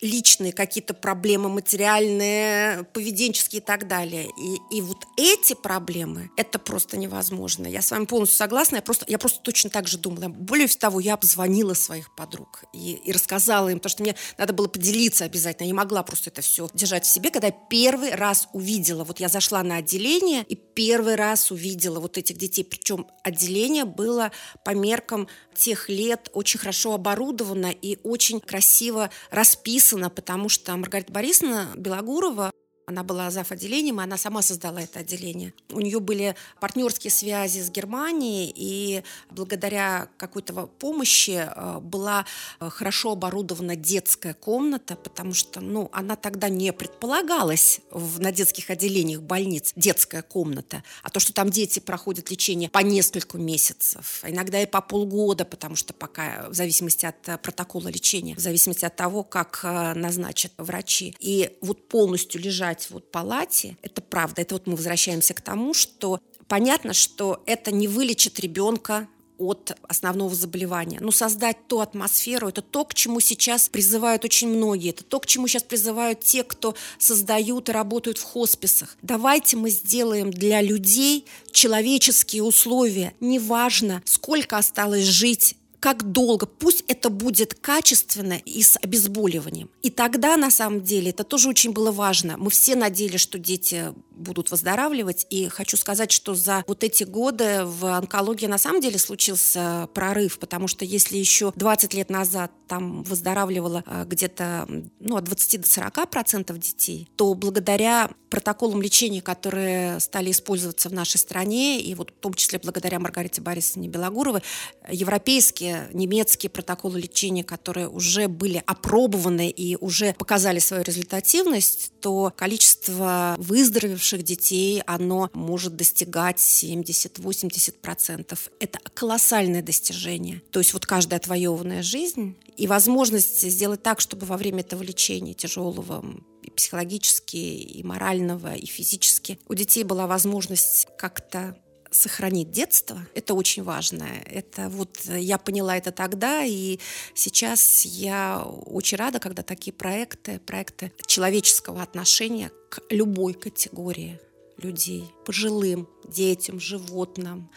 личные 0.00 0.52
какие-то 0.52 0.94
проблемы, 0.94 1.48
материальные, 1.48 2.84
поведенческие 2.92 3.60
и 3.60 3.64
так 3.64 3.88
далее. 3.88 4.28
И, 4.38 4.76
и 4.76 4.80
вот 4.80 4.98
эти 5.16 5.54
проблемы, 5.54 6.30
это 6.36 6.58
просто 6.58 6.96
невозможно. 6.96 7.66
Я 7.66 7.82
с 7.82 7.90
вами 7.90 8.04
полностью 8.04 8.38
согласна. 8.38 8.76
Я 8.76 8.82
просто, 8.82 9.04
я 9.08 9.18
просто 9.18 9.40
точно 9.40 9.70
так 9.70 9.88
же 9.88 9.98
думала. 9.98 10.28
Более 10.28 10.68
того, 10.68 11.00
я 11.00 11.14
обзвонила 11.14 11.74
своих 11.74 12.14
подруг 12.14 12.64
и, 12.72 12.92
и 12.92 13.12
рассказала 13.12 13.68
им, 13.68 13.78
потому 13.78 13.90
что 13.90 14.02
мне 14.02 14.14
надо 14.38 14.52
было 14.52 14.68
поделиться 14.68 15.24
обязательно. 15.24 15.66
Я 15.66 15.72
не 15.72 15.76
могла 15.76 16.02
просто 16.02 16.30
это 16.30 16.42
все 16.42 16.68
держать 16.72 17.04
в 17.04 17.10
себе. 17.10 17.30
Когда 17.30 17.48
я 17.48 17.54
первый 17.68 18.14
раз 18.14 18.48
увидела, 18.52 19.04
вот 19.04 19.20
я 19.20 19.28
зашла 19.28 19.62
на 19.62 19.76
отделение 19.76 20.44
и 20.44 20.54
первый 20.54 21.16
раз 21.16 21.50
увидела 21.50 22.00
вот 22.00 22.16
этих 22.18 22.38
детей. 22.38 22.64
Причем 22.64 23.06
отделение 23.24 23.84
было 23.84 24.30
по 24.64 24.70
меркам 24.70 25.28
тех 25.54 25.88
лет 25.88 26.30
очень 26.32 26.58
хорошо 26.58 26.94
оборудовано 26.94 27.70
и 27.70 27.98
очень 28.02 28.40
красиво 28.40 29.10
расписано, 29.40 30.10
потому 30.10 30.50
что 30.50 30.76
Маргарита 30.76 31.10
Борисовна 31.12 31.70
Белогурова 31.74 32.50
она 32.90 33.02
была 33.02 33.30
зав. 33.30 33.50
отделением, 33.52 34.00
и 34.00 34.04
она 34.04 34.16
сама 34.16 34.42
создала 34.42 34.82
это 34.82 35.00
отделение. 35.00 35.52
У 35.70 35.80
нее 35.80 36.00
были 36.00 36.34
партнерские 36.60 37.10
связи 37.10 37.60
с 37.60 37.70
Германией, 37.70 38.52
и 38.54 39.02
благодаря 39.30 40.08
какой-то 40.16 40.66
помощи 40.66 41.48
э, 41.48 41.78
была 41.80 42.26
э, 42.60 42.68
хорошо 42.68 43.12
оборудована 43.12 43.76
детская 43.76 44.34
комната, 44.34 44.96
потому 44.96 45.34
что 45.34 45.60
ну, 45.60 45.88
она 45.92 46.16
тогда 46.16 46.48
не 46.48 46.72
предполагалась 46.72 47.80
в, 47.90 48.20
на 48.20 48.32
детских 48.32 48.70
отделениях 48.70 49.22
больниц, 49.22 49.72
детская 49.76 50.22
комната. 50.22 50.82
А 51.02 51.10
то, 51.10 51.20
что 51.20 51.32
там 51.32 51.50
дети 51.50 51.78
проходят 51.78 52.30
лечение 52.30 52.68
по 52.68 52.80
несколько 52.80 53.38
месяцев, 53.38 54.20
а 54.22 54.30
иногда 54.30 54.60
и 54.60 54.66
по 54.66 54.80
полгода, 54.80 55.44
потому 55.44 55.76
что 55.76 55.94
пока 55.94 56.48
в 56.48 56.54
зависимости 56.54 57.06
от 57.06 57.28
э, 57.28 57.38
протокола 57.38 57.88
лечения, 57.88 58.34
в 58.34 58.40
зависимости 58.40 58.84
от 58.84 58.96
того, 58.96 59.22
как 59.22 59.60
назначат 59.62 60.52
врачи. 60.58 61.14
И 61.20 61.56
вот 61.60 61.88
полностью 61.88 62.40
лежать 62.40 62.79
лежать 62.80 62.90
вот 62.90 63.10
палате, 63.10 63.76
это 63.82 64.00
правда. 64.00 64.42
Это 64.42 64.54
вот 64.54 64.66
мы 64.66 64.76
возвращаемся 64.76 65.34
к 65.34 65.40
тому, 65.40 65.74
что 65.74 66.20
понятно, 66.48 66.92
что 66.92 67.42
это 67.46 67.72
не 67.72 67.88
вылечит 67.88 68.40
ребенка 68.40 69.08
от 69.38 69.74
основного 69.88 70.34
заболевания. 70.34 70.98
Но 71.00 71.10
создать 71.10 71.66
ту 71.66 71.80
атмосферу, 71.80 72.48
это 72.48 72.60
то, 72.60 72.84
к 72.84 72.92
чему 72.92 73.20
сейчас 73.20 73.70
призывают 73.70 74.24
очень 74.24 74.48
многие. 74.48 74.90
Это 74.90 75.02
то, 75.02 75.18
к 75.18 75.26
чему 75.26 75.48
сейчас 75.48 75.62
призывают 75.62 76.20
те, 76.20 76.44
кто 76.44 76.74
создают 76.98 77.70
и 77.70 77.72
работают 77.72 78.18
в 78.18 78.22
хосписах. 78.22 78.98
Давайте 79.00 79.56
мы 79.56 79.70
сделаем 79.70 80.30
для 80.30 80.60
людей 80.60 81.24
человеческие 81.52 82.42
условия. 82.42 83.14
Неважно, 83.20 84.02
сколько 84.04 84.58
осталось 84.58 85.04
жить 85.04 85.56
как 85.80 86.12
долго, 86.12 86.46
пусть 86.46 86.84
это 86.88 87.08
будет 87.08 87.54
качественно 87.54 88.34
и 88.34 88.62
с 88.62 88.78
обезболиванием. 88.80 89.70
И 89.82 89.90
тогда, 89.90 90.36
на 90.36 90.50
самом 90.50 90.82
деле, 90.82 91.10
это 91.10 91.24
тоже 91.24 91.48
очень 91.48 91.72
было 91.72 91.90
важно. 91.90 92.36
Мы 92.36 92.50
все 92.50 92.76
надеялись, 92.76 93.20
что 93.20 93.38
дети 93.38 93.94
будут 94.20 94.50
выздоравливать. 94.50 95.26
И 95.30 95.48
хочу 95.48 95.76
сказать, 95.76 96.12
что 96.12 96.34
за 96.34 96.62
вот 96.66 96.84
эти 96.84 97.04
годы 97.04 97.64
в 97.64 97.86
онкологии 97.86 98.46
на 98.46 98.58
самом 98.58 98.80
деле 98.80 98.98
случился 98.98 99.88
прорыв, 99.94 100.38
потому 100.38 100.68
что 100.68 100.84
если 100.84 101.16
еще 101.16 101.52
20 101.56 101.94
лет 101.94 102.10
назад 102.10 102.52
там 102.68 103.02
выздоравливало 103.02 103.82
а, 103.86 104.04
где-то 104.04 104.68
ну, 105.00 105.16
от 105.16 105.24
20 105.24 105.62
до 105.62 105.68
40 105.68 106.08
процентов 106.10 106.58
детей, 106.58 107.08
то 107.16 107.34
благодаря 107.34 108.10
протоколам 108.28 108.80
лечения, 108.80 109.22
которые 109.22 109.98
стали 109.98 110.30
использоваться 110.30 110.88
в 110.88 110.92
нашей 110.92 111.16
стране, 111.16 111.80
и 111.80 111.94
вот 111.94 112.10
в 112.10 112.20
том 112.20 112.34
числе 112.34 112.60
благодаря 112.62 113.00
Маргарите 113.00 113.40
Борисовне 113.40 113.88
Белогуровой, 113.88 114.42
европейские, 114.88 115.69
немецкие 115.92 116.50
протоколы 116.50 117.00
лечения, 117.00 117.44
которые 117.44 117.88
уже 117.88 118.28
были 118.28 118.62
опробованы 118.66 119.48
и 119.48 119.76
уже 119.76 120.14
показали 120.14 120.58
свою 120.58 120.82
результативность, 120.82 121.92
то 122.00 122.32
количество 122.36 123.36
выздоровевших 123.38 124.22
детей 124.22 124.82
оно 124.86 125.30
может 125.32 125.76
достигать 125.76 126.38
70-80%. 126.38 128.38
Это 128.58 128.78
колоссальное 128.94 129.62
достижение. 129.62 130.42
То 130.50 130.60
есть 130.60 130.72
вот 130.72 130.86
каждая 130.86 131.20
отвоеванная 131.20 131.82
жизнь 131.82 132.36
и 132.56 132.66
возможность 132.66 133.48
сделать 133.48 133.82
так, 133.82 134.00
чтобы 134.00 134.26
во 134.26 134.36
время 134.36 134.60
этого 134.60 134.82
лечения 134.82 135.34
тяжелого 135.34 136.04
и 136.42 136.50
психологически, 136.50 137.36
и 137.36 137.82
морального, 137.82 138.54
и 138.54 138.66
физически 138.66 139.38
у 139.48 139.54
детей 139.54 139.84
была 139.84 140.06
возможность 140.06 140.86
как-то 140.98 141.56
сохранить 141.90 142.50
детство. 142.50 143.06
Это 143.14 143.34
очень 143.34 143.62
важно. 143.62 144.06
Это 144.26 144.68
вот 144.68 144.98
я 145.06 145.38
поняла 145.38 145.76
это 145.76 145.92
тогда, 145.92 146.44
и 146.44 146.78
сейчас 147.14 147.84
я 147.84 148.42
очень 148.44 148.98
рада, 148.98 149.18
когда 149.18 149.42
такие 149.42 149.72
проекты, 149.72 150.38
проекты 150.40 150.92
человеческого 151.06 151.82
отношения 151.82 152.50
к 152.68 152.80
любой 152.90 153.34
категории 153.34 154.20
людей, 154.58 155.04
пожилым, 155.24 155.88
детям, 156.06 156.60
животным, 156.60 157.50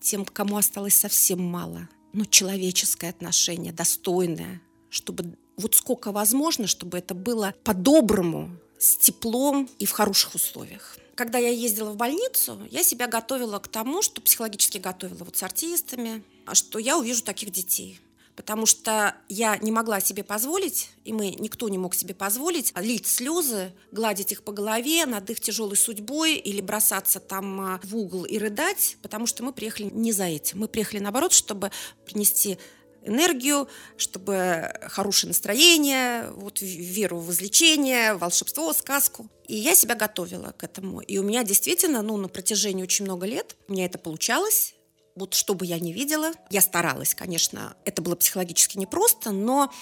тем, 0.00 0.24
кому 0.24 0.56
осталось 0.56 0.94
совсем 0.94 1.40
мало, 1.40 1.88
но 2.12 2.24
человеческое 2.24 3.10
отношение, 3.10 3.72
достойное, 3.72 4.60
чтобы 4.90 5.36
вот 5.56 5.74
сколько 5.74 6.12
возможно, 6.12 6.66
чтобы 6.66 6.98
это 6.98 7.14
было 7.14 7.54
по-доброму, 7.64 8.50
с 8.78 8.96
теплом 8.96 9.68
и 9.78 9.86
в 9.86 9.90
хороших 9.90 10.36
условиях 10.36 10.96
когда 11.18 11.38
я 11.38 11.48
ездила 11.48 11.90
в 11.90 11.96
больницу, 11.96 12.60
я 12.70 12.84
себя 12.84 13.08
готовила 13.08 13.58
к 13.58 13.66
тому, 13.66 14.02
что 14.02 14.20
психологически 14.20 14.78
готовила 14.78 15.24
вот 15.24 15.36
с 15.36 15.42
артистами, 15.42 16.22
что 16.52 16.78
я 16.78 16.96
увижу 16.96 17.24
таких 17.24 17.50
детей. 17.50 17.98
Потому 18.36 18.66
что 18.66 19.16
я 19.28 19.56
не 19.56 19.72
могла 19.72 19.98
себе 19.98 20.22
позволить, 20.22 20.90
и 21.02 21.12
мы, 21.12 21.30
никто 21.30 21.68
не 21.68 21.76
мог 21.76 21.96
себе 21.96 22.14
позволить, 22.14 22.72
лить 22.76 23.08
слезы, 23.08 23.72
гладить 23.90 24.30
их 24.30 24.44
по 24.44 24.52
голове 24.52 25.06
над 25.06 25.28
их 25.28 25.40
тяжелой 25.40 25.76
судьбой 25.76 26.36
или 26.36 26.60
бросаться 26.60 27.18
там 27.18 27.60
а, 27.62 27.80
в 27.82 27.96
угол 27.96 28.24
и 28.24 28.38
рыдать, 28.38 28.96
потому 29.02 29.26
что 29.26 29.42
мы 29.42 29.52
приехали 29.52 29.90
не 29.92 30.12
за 30.12 30.26
этим. 30.26 30.60
Мы 30.60 30.68
приехали, 30.68 31.00
наоборот, 31.00 31.32
чтобы 31.32 31.72
принести 32.06 32.58
энергию, 33.02 33.68
чтобы 33.96 34.72
хорошее 34.82 35.28
настроение, 35.28 36.30
вот 36.32 36.60
веру 36.60 37.18
в 37.18 37.30
излечение, 37.30 38.14
волшебство, 38.14 38.72
сказку. 38.72 39.28
И 39.46 39.56
я 39.56 39.74
себя 39.74 39.94
готовила 39.94 40.52
к 40.56 40.64
этому. 40.64 41.00
И 41.00 41.18
у 41.18 41.22
меня 41.22 41.42
действительно, 41.42 42.02
ну, 42.02 42.16
на 42.16 42.28
протяжении 42.28 42.82
очень 42.82 43.04
много 43.04 43.26
лет 43.26 43.56
у 43.68 43.72
меня 43.72 43.86
это 43.86 43.98
получалось. 43.98 44.74
Вот 45.16 45.34
что 45.34 45.54
бы 45.54 45.66
я 45.66 45.80
ни 45.80 45.92
видела, 45.92 46.30
я 46.50 46.60
старалась, 46.60 47.12
конечно, 47.14 47.76
это 47.84 48.02
было 48.02 48.14
психологически 48.14 48.78
непросто, 48.78 49.32
но 49.32 49.72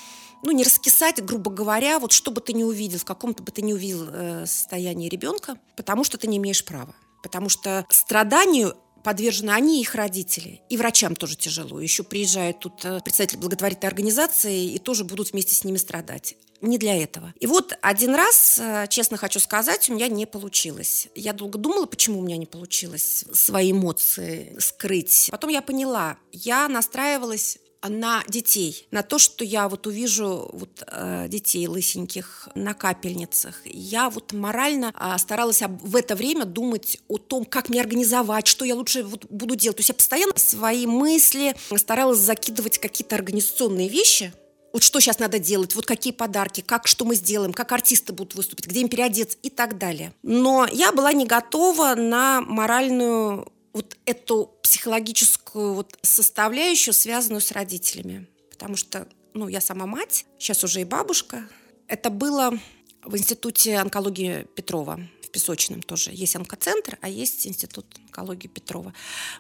ну, 0.42 0.52
не 0.52 0.64
раскисать, 0.64 1.22
грубо 1.22 1.50
говоря, 1.50 1.98
вот 1.98 2.12
что 2.12 2.31
бы 2.31 2.40
ты 2.40 2.52
не 2.52 2.64
увидел, 2.64 2.98
в 2.98 3.05
каком-то 3.05 3.42
бы 3.42 3.52
ты 3.52 3.62
не 3.62 3.74
увидел 3.74 4.09
э, 4.09 4.46
состоянии 4.46 5.09
ребенка, 5.09 5.59
потому 5.76 6.05
что 6.05 6.16
ты 6.16 6.26
не 6.26 6.38
имеешь 6.38 6.64
права. 6.64 6.94
Потому 7.22 7.48
что 7.48 7.85
страданию 7.90 8.76
подвержены 9.06 9.52
они 9.52 9.78
и 9.78 9.82
их 9.82 9.94
родители. 9.94 10.62
И 10.68 10.76
врачам 10.76 11.14
тоже 11.14 11.36
тяжело. 11.36 11.78
Еще 11.78 12.02
приезжают 12.02 12.58
тут 12.58 12.84
э, 12.84 13.00
представители 13.04 13.38
благотворительной 13.38 13.88
организации 13.88 14.72
и 14.72 14.80
тоже 14.80 15.04
будут 15.04 15.30
вместе 15.30 15.54
с 15.54 15.62
ними 15.62 15.76
страдать. 15.76 16.34
Не 16.60 16.76
для 16.76 17.00
этого. 17.00 17.32
И 17.38 17.46
вот 17.46 17.78
один 17.82 18.16
раз, 18.16 18.58
э, 18.58 18.86
честно 18.90 19.16
хочу 19.16 19.38
сказать, 19.38 19.88
у 19.88 19.94
меня 19.94 20.08
не 20.08 20.26
получилось. 20.26 21.06
Я 21.14 21.32
долго 21.32 21.56
думала, 21.56 21.86
почему 21.86 22.18
у 22.18 22.22
меня 22.24 22.36
не 22.36 22.46
получилось 22.46 23.24
свои 23.32 23.70
эмоции 23.70 24.56
скрыть. 24.58 25.28
Потом 25.30 25.50
я 25.50 25.62
поняла, 25.62 26.16
я 26.32 26.66
настраивалась 26.66 27.58
на 27.82 28.22
детей, 28.28 28.86
на 28.90 29.02
то, 29.02 29.18
что 29.18 29.44
я 29.44 29.68
вот 29.68 29.86
увижу 29.86 30.48
вот, 30.52 30.82
э, 30.86 31.26
детей 31.28 31.66
лысеньких 31.66 32.48
на 32.54 32.74
капельницах. 32.74 33.60
Я 33.64 34.10
вот 34.10 34.32
морально 34.32 34.92
э, 34.98 35.18
старалась 35.18 35.62
об, 35.62 35.80
в 35.82 35.96
это 35.96 36.14
время 36.14 36.44
думать 36.44 36.98
о 37.08 37.18
том, 37.18 37.44
как 37.44 37.68
мне 37.68 37.80
организовать, 37.80 38.46
что 38.46 38.64
я 38.64 38.74
лучше 38.74 39.02
вот 39.02 39.26
буду 39.30 39.56
делать. 39.56 39.76
То 39.76 39.80
есть 39.80 39.90
я 39.90 39.94
постоянно 39.94 40.32
свои 40.36 40.86
мысли 40.86 41.54
старалась 41.76 42.18
закидывать 42.18 42.78
какие-то 42.78 43.16
организационные 43.16 43.88
вещи, 43.88 44.32
вот 44.76 44.82
что 44.82 45.00
сейчас 45.00 45.18
надо 45.18 45.38
делать, 45.38 45.74
вот 45.74 45.86
какие 45.86 46.12
подарки, 46.12 46.60
как 46.60 46.86
что 46.86 47.06
мы 47.06 47.14
сделаем, 47.14 47.54
как 47.54 47.72
артисты 47.72 48.12
будут 48.12 48.34
выступить, 48.34 48.66
где 48.66 48.82
им 48.82 48.90
переодеться 48.90 49.38
и 49.42 49.48
так 49.48 49.78
далее. 49.78 50.12
Но 50.22 50.66
я 50.70 50.92
была 50.92 51.14
не 51.14 51.24
готова 51.24 51.94
на 51.94 52.42
моральную 52.42 53.50
вот 53.72 53.96
эту 54.04 54.50
психологическую 54.62 55.45
вот 55.56 55.98
составляющую, 56.02 56.92
связанную 56.92 57.40
с 57.40 57.50
родителями. 57.52 58.26
Потому 58.50 58.76
что, 58.76 59.08
ну, 59.34 59.48
я 59.48 59.60
сама 59.60 59.86
мать, 59.86 60.26
сейчас 60.38 60.62
уже 60.64 60.82
и 60.82 60.84
бабушка. 60.84 61.48
Это 61.88 62.10
было 62.10 62.58
в 63.02 63.16
Институте 63.16 63.76
онкологии 63.76 64.46
Петрова 64.54 65.00
в 65.22 65.30
Песочным 65.30 65.82
тоже. 65.82 66.10
Есть 66.12 66.36
онкоцентр, 66.36 66.98
а 67.00 67.08
есть 67.08 67.46
институт 67.46 67.86
онкологии 68.06 68.48
Петрова. 68.48 68.92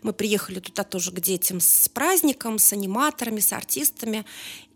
Мы 0.02 0.12
приехали 0.12 0.60
туда 0.60 0.84
тоже 0.84 1.12
к 1.12 1.20
детям 1.20 1.60
с 1.60 1.88
праздником, 1.88 2.58
с 2.58 2.72
аниматорами, 2.72 3.40
с 3.40 3.52
артистами. 3.52 4.24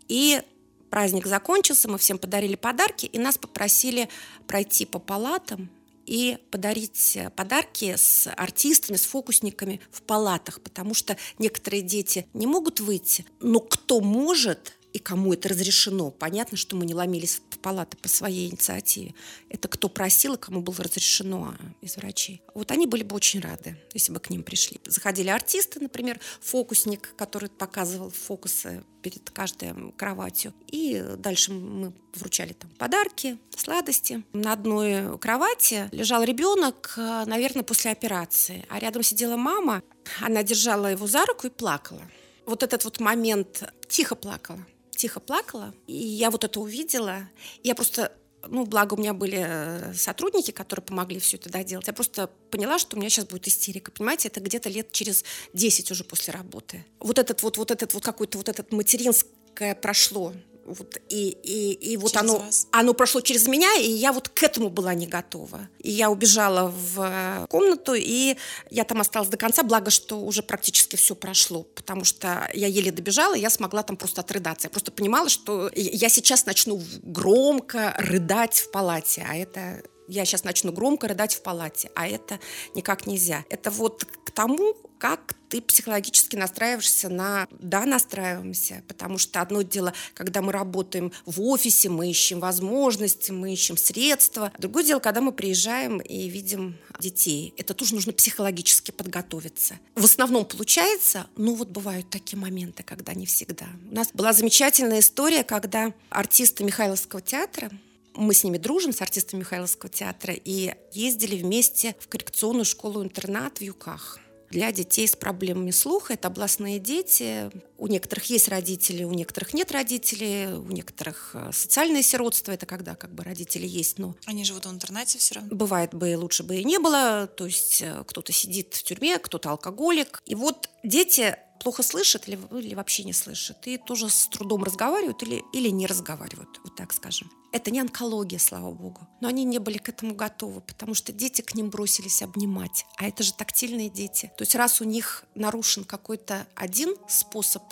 И 0.07 0.41
праздник 0.89 1.25
закончился, 1.25 1.89
мы 1.89 1.97
всем 1.97 2.17
подарили 2.17 2.55
подарки, 2.55 3.05
и 3.05 3.17
нас 3.17 3.37
попросили 3.37 4.09
пройти 4.45 4.85
по 4.85 4.99
палатам 4.99 5.69
и 6.05 6.37
подарить 6.49 7.17
подарки 7.35 7.95
с 7.95 8.27
артистами, 8.35 8.97
с 8.97 9.03
фокусниками 9.03 9.79
в 9.91 10.01
палатах, 10.01 10.61
потому 10.61 10.93
что 10.93 11.17
некоторые 11.39 11.81
дети 11.81 12.27
не 12.33 12.47
могут 12.47 12.79
выйти, 12.79 13.25
но 13.39 13.59
кто 13.59 14.01
может, 14.01 14.77
и 14.93 14.99
кому 14.99 15.33
это 15.33 15.49
разрешено. 15.49 16.11
Понятно, 16.11 16.57
что 16.57 16.75
мы 16.75 16.85
не 16.85 16.93
ломились 16.93 17.41
палаты 17.61 17.97
по 17.97 18.09
своей 18.09 18.49
инициативе. 18.49 19.13
Это 19.49 19.67
кто 19.67 19.89
просил 19.89 20.33
и 20.33 20.37
кому 20.37 20.61
было 20.61 20.77
разрешено 20.83 21.53
а, 21.57 21.85
из 21.85 21.97
врачей. 21.97 22.41
Вот 22.53 22.71
они 22.71 22.87
были 22.87 23.03
бы 23.03 23.15
очень 23.15 23.39
рады, 23.39 23.77
если 23.93 24.11
бы 24.11 24.19
к 24.19 24.29
ним 24.29 24.43
пришли. 24.43 24.79
Заходили 24.85 25.29
артисты, 25.29 25.79
например, 25.79 26.19
фокусник, 26.41 27.13
который 27.15 27.49
показывал 27.49 28.09
фокусы 28.09 28.83
перед 29.01 29.29
каждой 29.29 29.73
кроватью. 29.97 30.53
И 30.67 31.03
дальше 31.17 31.51
мы 31.53 31.93
вручали 32.13 32.53
там 32.53 32.69
подарки, 32.77 33.37
сладости. 33.55 34.23
На 34.33 34.53
одной 34.53 35.17
кровати 35.19 35.89
лежал 35.91 36.23
ребенок, 36.23 36.93
а, 36.97 37.25
наверное, 37.25 37.63
после 37.63 37.91
операции. 37.91 38.65
А 38.69 38.79
рядом 38.79 39.03
сидела 39.03 39.37
мама. 39.37 39.81
Она 40.19 40.43
держала 40.43 40.87
его 40.87 41.07
за 41.07 41.25
руку 41.25 41.47
и 41.47 41.49
плакала. 41.49 42.01
Вот 42.45 42.63
этот 42.63 42.83
вот 42.83 42.99
момент 42.99 43.63
тихо 43.87 44.15
плакала 44.15 44.65
тихо 45.01 45.19
плакала, 45.19 45.73
и 45.87 45.93
я 45.93 46.29
вот 46.29 46.43
это 46.43 46.59
увидела. 46.59 47.27
Я 47.63 47.73
просто 47.73 48.11
ну, 48.47 48.65
благо 48.65 48.95
у 48.95 48.97
меня 48.97 49.13
были 49.13 49.43
э, 49.47 49.93
сотрудники, 49.93 50.51
которые 50.51 50.83
помогли 50.83 51.19
все 51.19 51.37
это 51.37 51.49
доделать. 51.49 51.87
Я 51.87 51.93
просто 51.93 52.29
поняла, 52.49 52.79
что 52.79 52.95
у 52.95 52.99
меня 52.99 53.09
сейчас 53.09 53.25
будет 53.25 53.47
истерика. 53.47 53.91
Понимаете, 53.91 54.29
это 54.29 54.39
где-то 54.39 54.69
лет 54.69 54.91
через 54.91 55.23
10 55.53 55.91
уже 55.91 56.03
после 56.03 56.33
работы. 56.33 56.85
Вот 56.99 57.19
этот 57.19 57.43
вот, 57.43 57.57
вот 57.57 57.71
этот 57.71 57.93
вот 57.93 58.03
какой-то 58.03 58.37
вот 58.37 58.49
этот 58.49 58.71
материнское 58.71 59.75
прошло 59.75 60.33
вот, 60.71 60.97
и, 61.09 61.29
и, 61.29 61.73
и 61.73 61.97
вот 61.97 62.11
через 62.11 62.29
оно, 62.29 62.39
вас. 62.39 62.67
оно 62.71 62.93
прошло 62.93 63.21
через 63.21 63.47
меня, 63.47 63.73
и 63.75 63.89
я 63.89 64.11
вот 64.11 64.29
к 64.29 64.43
этому 64.43 64.69
была 64.69 64.93
не 64.93 65.07
готова. 65.07 65.69
И 65.79 65.91
я 65.91 66.09
убежала 66.09 66.67
в 66.67 67.01
э, 67.01 67.47
комнату, 67.47 67.93
и 67.93 68.35
я 68.69 68.83
там 68.83 69.01
осталась 69.01 69.29
до 69.29 69.37
конца, 69.37 69.63
благо, 69.63 69.91
что 69.91 70.19
уже 70.19 70.43
практически 70.43 70.95
все 70.95 71.15
прошло, 71.15 71.63
потому 71.63 72.03
что 72.03 72.49
я 72.53 72.67
еле 72.67 72.91
добежала, 72.91 73.35
и 73.35 73.41
я 73.41 73.49
смогла 73.49 73.83
там 73.83 73.97
просто 73.97 74.21
отрыдаться. 74.21 74.67
Я 74.67 74.71
просто 74.71 74.91
понимала, 74.91 75.29
что 75.29 75.69
я 75.75 76.09
сейчас 76.09 76.45
начну 76.45 76.81
громко 77.01 77.93
рыдать 77.97 78.59
в 78.59 78.71
палате, 78.71 79.25
а 79.27 79.35
это 79.35 79.83
я 80.07 80.25
сейчас 80.25 80.43
начну 80.43 80.71
громко 80.71 81.07
рыдать 81.07 81.33
в 81.33 81.41
палате, 81.41 81.89
а 81.95 82.07
это 82.07 82.39
никак 82.75 83.07
нельзя. 83.07 83.45
Это 83.49 83.71
вот 83.71 84.05
к 84.05 84.31
тому, 84.31 84.75
как 84.99 85.35
ты 85.51 85.61
психологически 85.61 86.37
настраиваешься 86.37 87.09
на 87.09 87.45
«да, 87.59 87.85
настраиваемся», 87.85 88.83
потому 88.87 89.17
что 89.17 89.41
одно 89.41 89.63
дело, 89.63 89.93
когда 90.13 90.41
мы 90.41 90.53
работаем 90.53 91.11
в 91.25 91.41
офисе, 91.41 91.89
мы 91.89 92.09
ищем 92.09 92.39
возможности, 92.39 93.31
мы 93.31 93.51
ищем 93.51 93.75
средства. 93.75 94.53
Другое 94.59 94.85
дело, 94.85 94.99
когда 94.99 95.19
мы 95.19 95.33
приезжаем 95.33 95.99
и 95.99 96.29
видим 96.29 96.77
детей. 96.99 97.53
Это 97.57 97.73
тоже 97.73 97.95
нужно 97.95 98.13
психологически 98.13 98.91
подготовиться. 98.91 99.77
В 99.95 100.05
основном 100.05 100.45
получается, 100.45 101.27
но 101.35 101.53
вот 101.53 101.67
бывают 101.67 102.09
такие 102.09 102.39
моменты, 102.39 102.83
когда 102.83 103.13
не 103.13 103.25
всегда. 103.25 103.67
У 103.91 103.93
нас 103.93 104.07
была 104.13 104.31
замечательная 104.31 105.01
история, 105.01 105.43
когда 105.43 105.93
артисты 106.09 106.63
Михайловского 106.63 107.21
театра 107.21 107.69
мы 108.13 108.33
с 108.33 108.43
ними 108.43 108.57
дружим, 108.57 108.93
с 108.93 109.01
артистами 109.01 109.39
Михайловского 109.39 109.89
театра, 109.89 110.33
и 110.33 110.73
ездили 110.91 111.37
вместе 111.37 111.95
в 111.99 112.09
коррекционную 112.09 112.65
школу-интернат 112.65 113.59
в 113.59 113.61
Юках 113.61 114.19
для 114.51 114.71
детей 114.71 115.07
с 115.07 115.15
проблемами 115.15 115.71
слуха. 115.71 116.13
Это 116.13 116.27
областные 116.27 116.79
дети. 116.79 117.49
У 117.77 117.87
некоторых 117.87 118.25
есть 118.25 118.47
родители, 118.47 119.03
у 119.03 119.13
некоторых 119.13 119.53
нет 119.53 119.71
родителей, 119.71 120.53
у 120.53 120.69
некоторых 120.69 121.31
э, 121.33 121.49
социальное 121.51 122.03
сиротство. 122.03 122.51
Это 122.51 122.65
когда 122.65 122.95
как 122.95 123.13
бы 123.13 123.23
родители 123.23 123.65
есть, 123.65 123.97
но... 123.97 124.15
Они 124.25 124.43
живут 124.43 124.65
в 124.65 124.71
интернате 124.71 125.17
все 125.17 125.35
равно? 125.35 125.55
Бывает 125.55 125.93
бы, 125.93 126.15
лучше 126.17 126.43
бы 126.43 126.57
и 126.57 126.63
не 126.63 126.77
было. 126.77 127.27
То 127.27 127.45
есть 127.45 127.81
э, 127.81 128.03
кто-то 128.05 128.31
сидит 128.31 128.73
в 128.75 128.83
тюрьме, 128.83 129.17
кто-то 129.17 129.49
алкоголик. 129.49 130.21
И 130.25 130.35
вот 130.35 130.69
дети 130.83 131.37
плохо 131.61 131.83
слышат 131.83 132.27
или, 132.27 132.39
или 132.57 132.75
вообще 132.75 133.03
не 133.03 133.13
слышат, 133.13 133.67
и 133.67 133.77
тоже 133.77 134.09
с 134.09 134.27
трудом 134.27 134.63
разговаривают 134.63 135.21
или, 135.23 135.43
или 135.53 135.69
не 135.69 135.87
разговаривают, 135.87 136.59
вот 136.63 136.75
так 136.75 136.91
скажем. 136.91 137.31
Это 137.51 137.69
не 137.69 137.79
онкология, 137.79 138.39
слава 138.39 138.71
богу. 138.71 139.07
Но 139.19 139.27
они 139.27 139.43
не 139.43 139.59
были 139.59 139.77
к 139.77 139.89
этому 139.89 140.15
готовы, 140.15 140.61
потому 140.61 140.93
что 140.93 141.11
дети 141.11 141.41
к 141.41 141.53
ним 141.53 141.69
бросились 141.69 142.21
обнимать. 142.21 142.85
А 142.97 143.07
это 143.07 143.23
же 143.23 143.33
тактильные 143.33 143.89
дети. 143.89 144.31
То 144.37 144.43
есть 144.43 144.55
раз 144.55 144.81
у 144.81 144.85
них 144.85 145.25
нарушен 145.35 145.83
какой-то 145.83 146.47
один 146.55 146.95
способ 147.07 147.63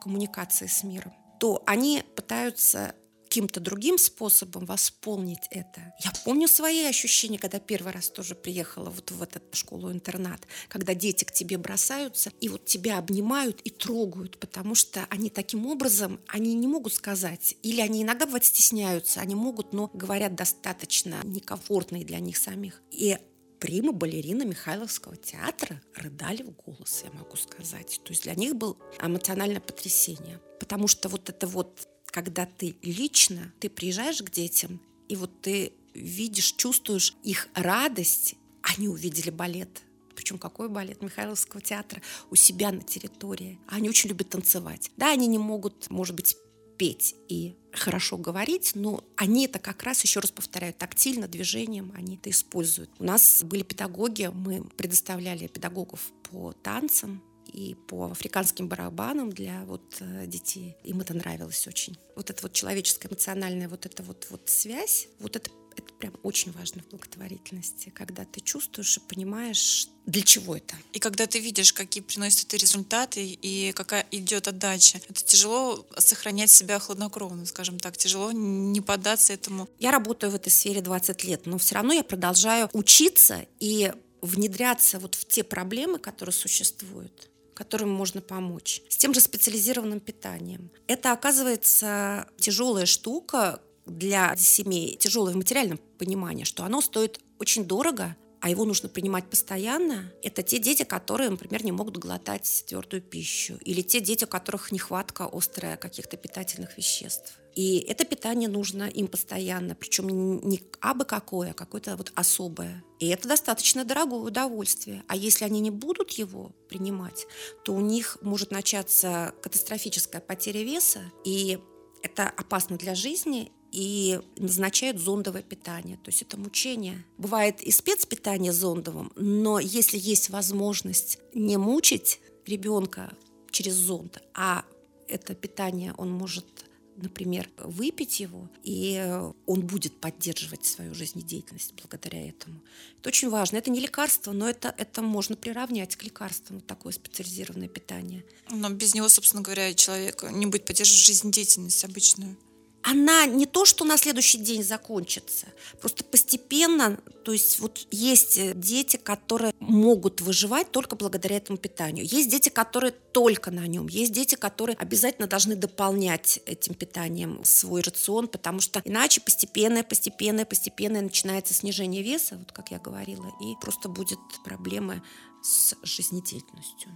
коммуникации 0.00 0.66
с 0.66 0.82
миром, 0.82 1.14
то 1.38 1.62
они 1.66 2.02
пытаются 2.16 2.94
каким-то 3.28 3.60
другим 3.60 3.98
способом 3.98 4.64
восполнить 4.64 5.46
это. 5.50 5.92
Я 6.02 6.12
помню 6.24 6.48
свои 6.48 6.84
ощущения, 6.84 7.38
когда 7.38 7.58
первый 7.60 7.92
раз 7.92 8.08
тоже 8.08 8.34
приехала 8.34 8.88
вот 8.88 9.10
в 9.10 9.22
эту 9.22 9.40
школу-интернат, 9.52 10.46
когда 10.68 10.94
дети 10.94 11.24
к 11.24 11.32
тебе 11.32 11.58
бросаются 11.58 12.32
и 12.40 12.48
вот 12.48 12.64
тебя 12.64 12.96
обнимают 12.96 13.60
и 13.60 13.70
трогают, 13.70 14.38
потому 14.38 14.74
что 14.74 15.06
они 15.10 15.28
таким 15.28 15.66
образом, 15.66 16.20
они 16.26 16.54
не 16.54 16.66
могут 16.66 16.94
сказать, 16.94 17.54
или 17.62 17.82
они 17.82 18.02
иногда 18.02 18.24
бывает 18.24 18.46
стесняются, 18.46 19.20
они 19.20 19.34
могут, 19.34 19.74
но 19.74 19.90
говорят 19.92 20.34
достаточно 20.34 21.20
некомфортно 21.24 21.98
для 21.98 22.20
них 22.20 22.38
самих. 22.38 22.80
И 22.90 23.18
прима 23.60 23.92
балерина 23.92 24.44
Михайловского 24.44 25.16
театра 25.16 25.82
рыдали 25.94 26.42
в 26.42 26.52
голос, 26.52 27.02
я 27.04 27.10
могу 27.12 27.36
сказать. 27.36 28.00
То 28.04 28.10
есть 28.12 28.22
для 28.22 28.34
них 28.34 28.56
было 28.56 28.76
эмоциональное 29.02 29.60
потрясение. 29.60 30.40
Потому 30.60 30.88
что 30.88 31.08
вот 31.08 31.28
это 31.28 31.46
вот 31.46 31.88
когда 32.10 32.46
ты 32.46 32.76
лично, 32.82 33.52
ты 33.60 33.68
приезжаешь 33.68 34.22
к 34.22 34.30
детям, 34.30 34.80
и 35.08 35.16
вот 35.16 35.30
ты 35.40 35.72
видишь, 35.94 36.54
чувствуешь 36.56 37.14
их 37.22 37.48
радость, 37.54 38.34
они 38.62 38.88
увидели 38.88 39.30
балет. 39.30 39.82
Причем 40.14 40.38
какой 40.38 40.68
балет 40.68 41.00
Михайловского 41.00 41.62
театра 41.62 42.02
у 42.30 42.34
себя 42.34 42.72
на 42.72 42.82
территории. 42.82 43.58
Они 43.68 43.88
очень 43.88 44.08
любят 44.08 44.30
танцевать. 44.30 44.90
Да, 44.96 45.12
они 45.12 45.28
не 45.28 45.38
могут, 45.38 45.88
может 45.90 46.16
быть, 46.16 46.36
петь 46.76 47.14
и 47.28 47.56
хорошо 47.72 48.16
говорить, 48.16 48.72
но 48.74 49.04
они 49.16 49.46
это 49.46 49.58
как 49.58 49.82
раз, 49.82 50.02
еще 50.02 50.20
раз 50.20 50.30
повторяю, 50.30 50.72
тактильно, 50.72 51.28
движением 51.28 51.92
они 51.94 52.16
это 52.16 52.30
используют. 52.30 52.90
У 52.98 53.04
нас 53.04 53.42
были 53.42 53.62
педагоги, 53.62 54.30
мы 54.32 54.64
предоставляли 54.76 55.48
педагогов 55.48 56.00
по 56.30 56.52
танцам, 56.52 57.22
и 57.48 57.74
по 57.74 58.10
африканским 58.10 58.68
барабанам 58.68 59.30
для 59.30 59.64
вот 59.64 59.96
э, 60.00 60.26
детей. 60.26 60.76
Им 60.84 61.00
это 61.00 61.14
нравилось 61.14 61.66
очень. 61.66 61.96
Вот 62.16 62.30
эта 62.30 62.42
вот 62.42 62.52
человеческая 62.52 63.08
эмоциональная 63.08 63.68
вот 63.68 63.86
эта 63.86 64.02
вот, 64.02 64.26
вот 64.30 64.48
связь, 64.48 65.08
вот 65.18 65.36
это 65.36 65.50
это 65.78 65.92
прям 65.94 66.14
очень 66.22 66.52
важно 66.52 66.82
в 66.82 66.88
благотворительности, 66.88 67.90
когда 67.90 68.24
ты 68.24 68.40
чувствуешь 68.40 68.96
и 68.96 69.00
понимаешь, 69.00 69.88
для 70.06 70.22
чего 70.22 70.56
это. 70.56 70.74
И 70.92 70.98
когда 70.98 71.26
ты 71.26 71.38
видишь, 71.38 71.72
какие 71.72 72.02
приносят 72.02 72.46
это 72.48 72.56
результаты 72.56 73.24
и 73.24 73.72
какая 73.72 74.06
идет 74.10 74.48
отдача, 74.48 75.00
это 75.08 75.24
тяжело 75.24 75.86
сохранять 75.96 76.50
себя 76.50 76.78
хладнокровно, 76.78 77.46
скажем 77.46 77.78
так, 77.78 77.96
тяжело 77.96 78.32
не 78.32 78.80
поддаться 78.80 79.32
этому. 79.32 79.68
Я 79.78 79.92
работаю 79.92 80.32
в 80.32 80.34
этой 80.34 80.50
сфере 80.50 80.80
20 80.80 81.24
лет, 81.24 81.46
но 81.46 81.58
все 81.58 81.76
равно 81.76 81.92
я 81.92 82.04
продолжаю 82.04 82.68
учиться 82.72 83.46
и 83.60 83.92
внедряться 84.20 84.98
вот 84.98 85.14
в 85.14 85.26
те 85.26 85.44
проблемы, 85.44 85.98
которые 85.98 86.32
существуют 86.32 87.30
которым 87.58 87.90
можно 87.90 88.20
помочь. 88.20 88.82
С 88.88 88.96
тем 88.96 89.12
же 89.12 89.20
специализированным 89.20 89.98
питанием. 89.98 90.70
Это, 90.86 91.10
оказывается, 91.10 92.28
тяжелая 92.38 92.86
штука 92.86 93.60
для 93.84 94.36
семей, 94.36 94.96
тяжелое 94.96 95.32
в 95.32 95.36
материальном 95.36 95.80
понимании, 95.98 96.44
что 96.44 96.62
оно 96.62 96.80
стоит 96.80 97.18
очень 97.40 97.64
дорого, 97.64 98.16
а 98.40 98.48
его 98.48 98.64
нужно 98.64 98.88
принимать 98.88 99.28
постоянно, 99.28 100.12
это 100.22 100.44
те 100.44 100.60
дети, 100.60 100.84
которые, 100.84 101.30
например, 101.30 101.64
не 101.64 101.72
могут 101.72 101.96
глотать 101.96 102.64
твердую 102.68 103.02
пищу, 103.02 103.58
или 103.62 103.82
те 103.82 103.98
дети, 103.98 104.24
у 104.24 104.28
которых 104.28 104.70
нехватка 104.70 105.28
острая 105.32 105.76
каких-то 105.76 106.16
питательных 106.16 106.76
веществ. 106.76 107.40
И 107.58 107.78
это 107.88 108.04
питание 108.04 108.48
нужно 108.48 108.84
им 108.84 109.08
постоянно, 109.08 109.74
причем 109.74 110.06
не 110.48 110.62
абы 110.78 111.04
какое, 111.04 111.50
а 111.50 111.54
какое-то 111.54 111.96
вот 111.96 112.12
особое. 112.14 112.84
И 113.00 113.08
это 113.08 113.26
достаточно 113.26 113.84
дорогое 113.84 114.20
удовольствие. 114.20 115.02
А 115.08 115.16
если 115.16 115.44
они 115.44 115.58
не 115.58 115.72
будут 115.72 116.12
его 116.12 116.52
принимать, 116.68 117.26
то 117.64 117.74
у 117.74 117.80
них 117.80 118.16
может 118.22 118.52
начаться 118.52 119.34
катастрофическая 119.42 120.20
потеря 120.20 120.62
веса, 120.62 121.00
и 121.24 121.58
это 122.00 122.28
опасно 122.28 122.76
для 122.76 122.94
жизни, 122.94 123.50
и 123.72 124.20
назначают 124.36 125.00
зондовое 125.00 125.42
питание. 125.42 125.96
То 125.96 126.10
есть 126.10 126.22
это 126.22 126.38
мучение. 126.38 127.04
Бывает 127.16 127.60
и 127.60 127.72
спецпитание 127.72 128.52
зондовым, 128.52 129.10
но 129.16 129.58
если 129.58 129.98
есть 129.98 130.30
возможность 130.30 131.18
не 131.34 131.56
мучить 131.56 132.20
ребенка 132.46 133.10
через 133.50 133.74
зонд, 133.74 134.22
а 134.32 134.64
это 135.08 135.34
питание 135.34 135.92
он 135.96 136.12
может 136.12 136.67
например, 137.02 137.48
выпить 137.58 138.20
его, 138.20 138.48
и 138.62 139.20
он 139.46 139.60
будет 139.66 140.00
поддерживать 140.00 140.64
свою 140.64 140.94
жизнедеятельность 140.94 141.74
благодаря 141.74 142.28
этому. 142.28 142.60
Это 142.98 143.08
очень 143.08 143.30
важно. 143.30 143.56
Это 143.56 143.70
не 143.70 143.80
лекарство, 143.80 144.32
но 144.32 144.48
это, 144.48 144.74
это 144.76 145.02
можно 145.02 145.36
приравнять 145.36 145.96
к 145.96 146.02
лекарствам, 146.02 146.58
вот 146.58 146.66
такое 146.66 146.92
специализированное 146.92 147.68
питание. 147.68 148.24
Но 148.50 148.70
без 148.70 148.94
него, 148.94 149.08
собственно 149.08 149.42
говоря, 149.42 149.72
человек 149.74 150.22
не 150.30 150.46
будет 150.46 150.64
поддерживать 150.64 151.04
жизнедеятельность 151.04 151.84
обычную 151.84 152.36
она 152.82 153.26
не 153.26 153.46
то, 153.46 153.64
что 153.64 153.84
на 153.84 153.96
следующий 153.96 154.38
день 154.38 154.62
закончится, 154.62 155.46
просто 155.80 156.04
постепенно, 156.04 156.98
то 157.24 157.32
есть 157.32 157.58
вот 157.58 157.86
есть 157.90 158.38
э, 158.38 158.54
дети, 158.54 158.96
которые 158.96 159.52
могут 159.60 160.20
выживать 160.20 160.70
только 160.70 160.96
благодаря 160.96 161.36
этому 161.36 161.58
питанию. 161.58 162.06
Есть 162.06 162.30
дети, 162.30 162.48
которые 162.48 162.92
только 162.92 163.50
на 163.50 163.66
нем. 163.66 163.88
Есть 163.88 164.12
дети, 164.12 164.36
которые 164.36 164.76
обязательно 164.76 165.26
должны 165.26 165.56
дополнять 165.56 166.40
этим 166.46 166.74
питанием 166.74 167.44
свой 167.44 167.82
рацион, 167.82 168.28
потому 168.28 168.60
что 168.60 168.80
иначе 168.84 169.20
постепенное, 169.20 169.82
постепенное, 169.82 170.44
постепенное 170.44 171.02
начинается 171.02 171.54
снижение 171.54 172.02
веса, 172.02 172.36
вот 172.38 172.52
как 172.52 172.70
я 172.70 172.78
говорила, 172.78 173.30
и 173.40 173.54
просто 173.60 173.88
будет 173.88 174.20
проблемы 174.44 175.02
с 175.42 175.74
жизнедеятельностью. 175.82 176.90